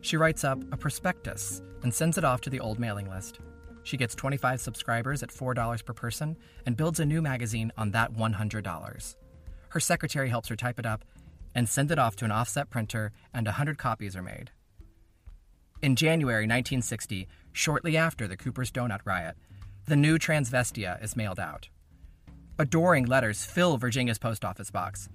[0.00, 3.40] She writes up a prospectus and sends it off to the old mailing list.
[3.82, 6.36] She gets 25 subscribers at $4 per person
[6.66, 9.16] and builds a new magazine on that $100.
[9.70, 11.04] Her secretary helps her type it up
[11.54, 14.50] and send it off to an offset printer, and 100 copies are made.
[15.82, 19.36] In January 1960, shortly after the Cooper's Donut riot,
[19.86, 21.68] the new Transvestia is mailed out.
[22.60, 25.08] Adoring letters fill Virginia's post office box.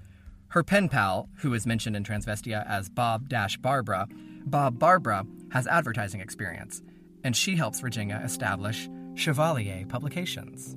[0.47, 3.29] Her pen pal, who is mentioned in Transvestia as Bob
[3.61, 4.07] Barbara,
[4.47, 6.81] Bob Barbara has advertising experience,
[7.23, 10.75] and she helps Virginia establish Chevalier Publications.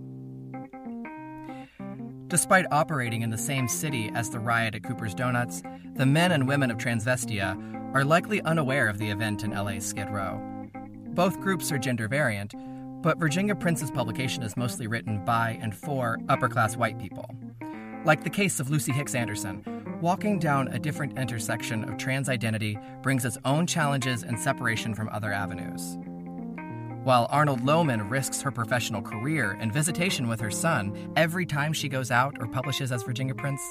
[2.27, 5.63] Despite operating in the same city as the riot at Cooper's Donuts,
[5.95, 10.11] the men and women of Transvestia are likely unaware of the event in LA's Skid
[10.11, 10.39] Row.
[11.15, 12.53] Both groups are gender variant,
[13.03, 17.31] but Virginia Prince's publication is mostly written by and for upper class white people.
[18.05, 19.63] Like the case of Lucy Hicks Anderson,
[20.01, 25.09] walking down a different intersection of trans identity brings its own challenges and separation from
[25.11, 25.99] other avenues.
[27.05, 31.89] While Arnold Lowman risks her professional career and visitation with her son every time she
[31.89, 33.63] goes out or publishes as Virginia Prince,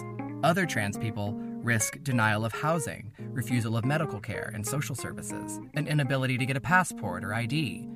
[0.44, 5.88] other trans people risk denial of housing, refusal of medical care and social services, an
[5.88, 7.88] inability to get a passport or ID.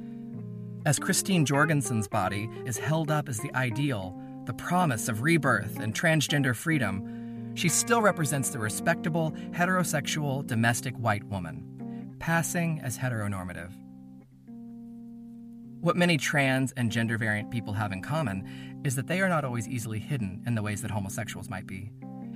[0.83, 5.93] As Christine Jorgensen's body is held up as the ideal, the promise of rebirth and
[5.93, 13.71] transgender freedom, she still represents the respectable, heterosexual, domestic white woman, passing as heteronormative.
[15.81, 19.45] What many trans and gender variant people have in common is that they are not
[19.45, 21.91] always easily hidden in the ways that homosexuals might be.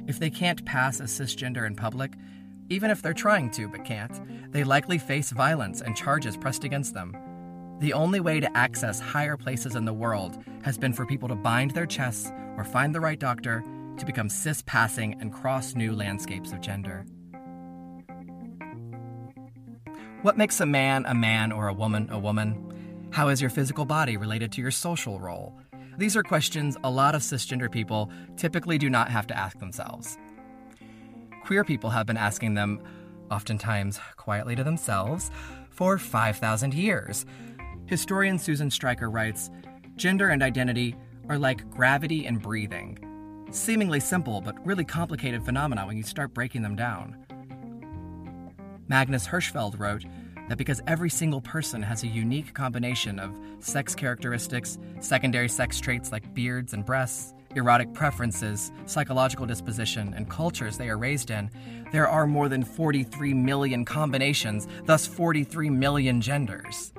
[0.05, 2.13] If they can't pass as cisgender in public,
[2.69, 6.93] even if they're trying to but can't, they likely face violence and charges pressed against
[6.93, 7.15] them.
[7.79, 11.35] The only way to access higher places in the world has been for people to
[11.35, 13.63] bind their chests or find the right doctor
[13.97, 17.05] to become cis passing and cross new landscapes of gender.
[20.21, 23.09] What makes a man a man or a woman a woman?
[23.11, 25.59] How is your physical body related to your social role?
[25.97, 30.17] These are questions a lot of cisgender people typically do not have to ask themselves.
[31.43, 32.81] Queer people have been asking them,
[33.29, 35.29] oftentimes quietly to themselves,
[35.69, 37.25] for 5,000 years.
[37.87, 39.51] Historian Susan Stryker writes
[39.95, 40.95] Gender and identity
[41.29, 42.97] are like gravity and breathing.
[43.51, 47.15] Seemingly simple, but really complicated phenomena when you start breaking them down.
[48.87, 50.03] Magnus Hirschfeld wrote
[50.49, 56.11] that because every single person has a unique combination of sex characteristics, secondary sex traits
[56.11, 61.49] like beards and breasts, erotic preferences, psychological disposition, and cultures they are raised in,
[61.91, 66.91] there are more than 43 million combinations, thus 43 million genders.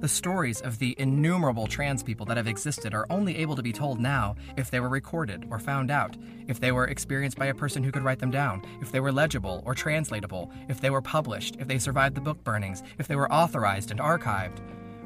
[0.00, 3.72] The stories of the innumerable trans people that have existed are only able to be
[3.72, 7.54] told now if they were recorded or found out, if they were experienced by a
[7.54, 11.00] person who could write them down, if they were legible or translatable, if they were
[11.00, 14.60] published, if they survived the book burnings, if they were authorized and archived.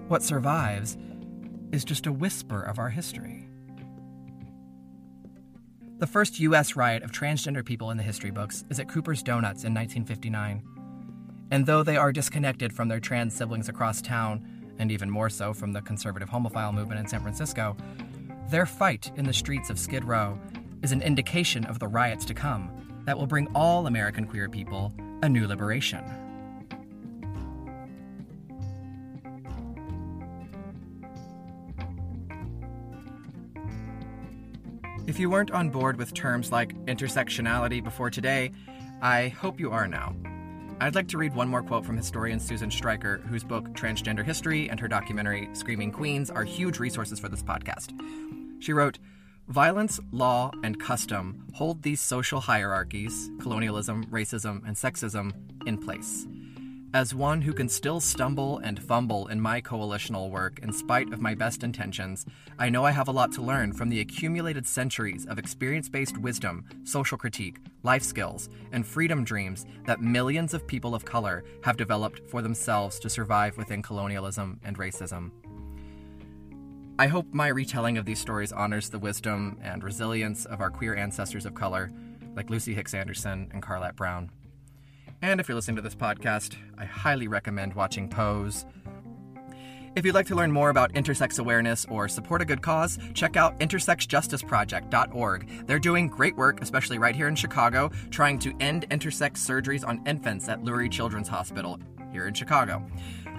[0.08, 0.98] What survives
[1.70, 3.48] is just a whisper of our history.
[5.98, 6.74] The first U.S.
[6.74, 10.64] riot of transgender people in the history books is at Cooper's Donuts in 1959.
[11.52, 14.49] And though they are disconnected from their trans siblings across town,
[14.80, 17.76] and even more so from the conservative homophile movement in San Francisco,
[18.48, 20.40] their fight in the streets of Skid Row
[20.82, 22.70] is an indication of the riots to come
[23.04, 24.92] that will bring all American queer people
[25.22, 26.02] a new liberation.
[35.06, 38.52] If you weren't on board with terms like intersectionality before today,
[39.02, 40.14] I hope you are now.
[40.82, 44.70] I'd like to read one more quote from historian Susan Stryker, whose book Transgender History
[44.70, 47.92] and her documentary Screaming Queens are huge resources for this podcast.
[48.60, 48.98] She wrote,
[49.48, 55.34] Violence, law, and custom hold these social hierarchies, colonialism, racism, and sexism,
[55.66, 56.26] in place.
[56.92, 61.20] As one who can still stumble and fumble in my coalitional work in spite of
[61.20, 62.26] my best intentions,
[62.58, 66.18] I know I have a lot to learn from the accumulated centuries of experience based
[66.18, 71.76] wisdom, social critique, life skills, and freedom dreams that millions of people of color have
[71.76, 75.30] developed for themselves to survive within colonialism and racism.
[76.98, 80.96] I hope my retelling of these stories honors the wisdom and resilience of our queer
[80.96, 81.92] ancestors of color,
[82.34, 84.28] like Lucy Hicks Anderson and Carlett Brown.
[85.22, 88.64] And if you're listening to this podcast, I highly recommend watching Pose.
[89.96, 93.36] If you'd like to learn more about intersex awareness or support a good cause, check
[93.36, 95.66] out intersexjusticeproject.org.
[95.66, 100.00] They're doing great work, especially right here in Chicago, trying to end intersex surgeries on
[100.06, 101.78] infants at Lurie Children's Hospital
[102.12, 102.86] here in Chicago.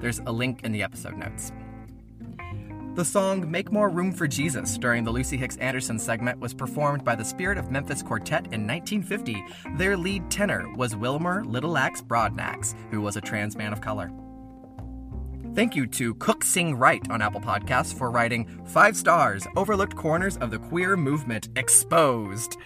[0.01, 1.51] There's a link in the episode notes.
[2.93, 7.05] The song Make More Room for Jesus during the Lucy Hicks Anderson segment was performed
[7.05, 9.45] by the Spirit of Memphis Quartet in 1950.
[9.77, 14.11] Their lead tenor was Wilmer Little Axe Broadnax, who was a trans man of color.
[15.55, 20.35] Thank you to Cook Sing Right on Apple Podcasts for writing five stars, overlooked corners
[20.37, 22.57] of the queer movement exposed.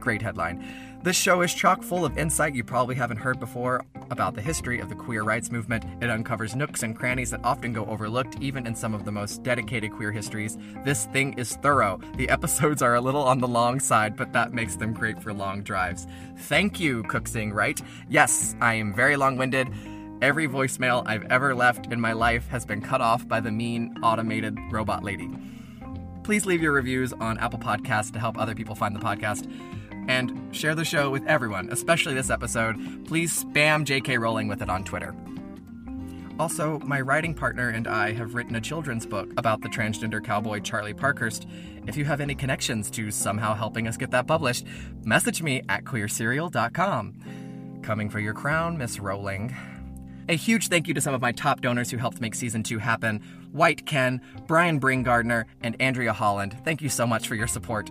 [0.00, 0.87] Great headline.
[1.00, 4.80] This show is chock full of insight you probably haven't heard before about the history
[4.80, 5.84] of the queer rights movement.
[6.02, 9.44] It uncovers nooks and crannies that often go overlooked, even in some of the most
[9.44, 10.58] dedicated queer histories.
[10.84, 12.00] This thing is thorough.
[12.16, 15.32] The episodes are a little on the long side, but that makes them great for
[15.32, 16.08] long drives.
[16.36, 17.80] Thank you, Cook Sing Right.
[18.08, 19.68] Yes, I am very long winded.
[20.20, 23.96] Every voicemail I've ever left in my life has been cut off by the mean
[24.02, 25.30] automated robot lady.
[26.24, 29.48] Please leave your reviews on Apple Podcasts to help other people find the podcast
[30.08, 33.06] and share the show with everyone, especially this episode.
[33.06, 35.14] Please spam JK Rowling with it on Twitter.
[36.38, 40.60] Also, my writing partner and I have written a children's book about the transgender cowboy
[40.60, 41.48] Charlie Parkhurst.
[41.86, 44.64] If you have any connections to somehow helping us get that published,
[45.04, 47.80] message me at queerserial.com.
[47.82, 49.54] Coming for your crown, Miss Rowling.
[50.28, 52.78] A huge thank you to some of my top donors who helped make season two
[52.78, 53.20] happen
[53.50, 56.56] White Ken, Brian Bringardner, and Andrea Holland.
[56.64, 57.90] Thank you so much for your support.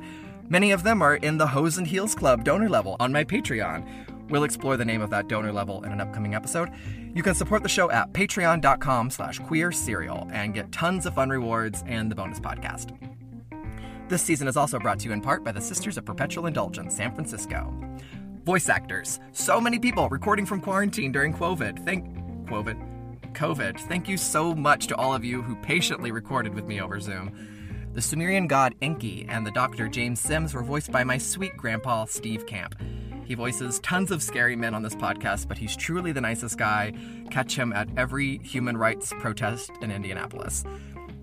[0.49, 4.29] Many of them are in the Hose and Heels Club donor level on my Patreon.
[4.29, 6.69] We'll explore the name of that donor level in an upcoming episode.
[7.13, 11.29] You can support the show at patreon.com slash queer serial and get tons of fun
[11.29, 12.97] rewards and the bonus podcast.
[14.07, 16.95] This season is also brought to you in part by the Sisters of Perpetual Indulgence,
[16.95, 17.73] San Francisco.
[18.45, 19.19] Voice actors.
[19.33, 21.83] So many people recording from quarantine during COVID.
[21.83, 22.05] Thank
[22.45, 23.33] COVID.
[23.33, 23.79] COVID.
[23.81, 27.56] Thank you so much to all of you who patiently recorded with me over Zoom.
[27.97, 29.87] The Sumerian god Enki and the Dr.
[29.87, 32.75] James Sims were voiced by my sweet grandpa Steve Camp.
[33.25, 36.93] He voices tons of scary men on this podcast, but he's truly the nicest guy.
[37.31, 40.63] Catch him at every human rights protest in Indianapolis.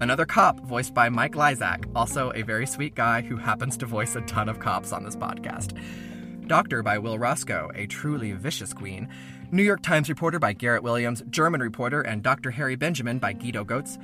[0.01, 4.17] Another cop, voiced by Mike Lyzak, also a very sweet guy who happens to voice
[4.17, 5.81] a ton of cops on this podcast.
[6.49, 9.09] Doctor by Will Roscoe, a truly vicious queen.
[9.53, 12.51] New York Times reporter by Garrett Williams, German reporter and Dr.
[12.51, 13.97] Harry Benjamin by Guido Goetz,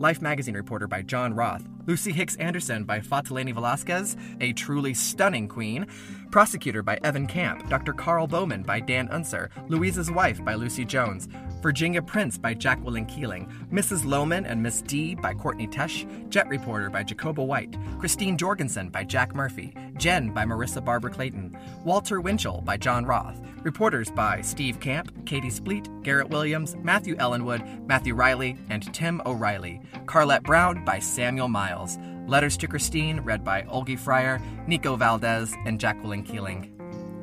[0.00, 5.46] Life magazine reporter by John Roth, Lucy Hicks Anderson by Fataleni Velasquez, a truly stunning
[5.46, 5.86] queen,
[6.30, 7.92] Prosecutor by Evan Camp, Dr.
[7.92, 11.28] Karl Bowman by Dan Unser, Louisa's Wife by Lucy Jones,
[11.62, 14.04] Virginia Prince by Jacqueline Keeling, Mrs.
[14.04, 19.04] Lowman and Miss D by Courtney Tesh, Jet Reporter by Jacoba White, Christine Jorgensen by
[19.04, 24.78] Jack Murphy, Jen by Marissa Barber Clayton, Walter Winchell by John Roth, reporters by Steve
[24.80, 30.98] Camp, Katie Spleet, Garrett Williams, Matthew Ellenwood, Matthew Riley, and Tim O'Reilly, Carlett Brown by
[30.98, 36.70] Samuel Miles, Letters to Christine, read by Olgi Fryer, Nico Valdez, and Jacqueline Keeling.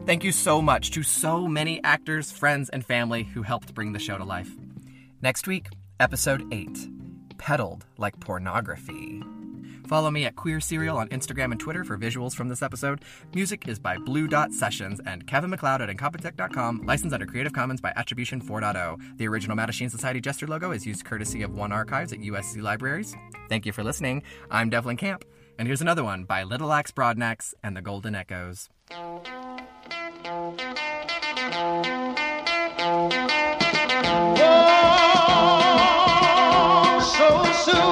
[0.06, 3.99] Thank you so much to so many actors, friends, and family who helped bring the
[3.99, 4.52] show to life.
[5.22, 5.68] Next week,
[5.99, 6.90] episode 8
[7.38, 9.23] Peddled Like Pornography.
[9.91, 13.01] Follow me at Queer Serial on Instagram and Twitter for visuals from this episode.
[13.35, 17.81] Music is by Blue Dot Sessions and Kevin MacLeod at Incompetech.com, licensed under Creative Commons
[17.81, 19.18] by Attribution 4.0.
[19.18, 23.13] The original Mattachine Society gesture logo is used courtesy of One Archives at USC Libraries.
[23.49, 24.23] Thank you for listening.
[24.49, 25.26] I'm Devlin Camp,
[25.59, 28.69] and here's another one by Little Axe Broadnax and the Golden Echoes.
[28.93, 29.22] Oh,
[37.13, 37.90] so soon.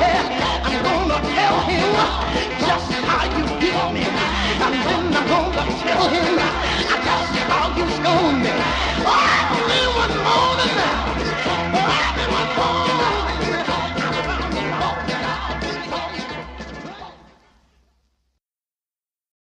[0.00, 0.24] head.
[0.64, 1.90] I'm gonna tell him
[2.66, 4.04] just how you feel me.
[4.64, 6.36] And then I'm gonna tell him
[7.08, 8.52] just how you stole me.
[9.06, 9.55] Oh!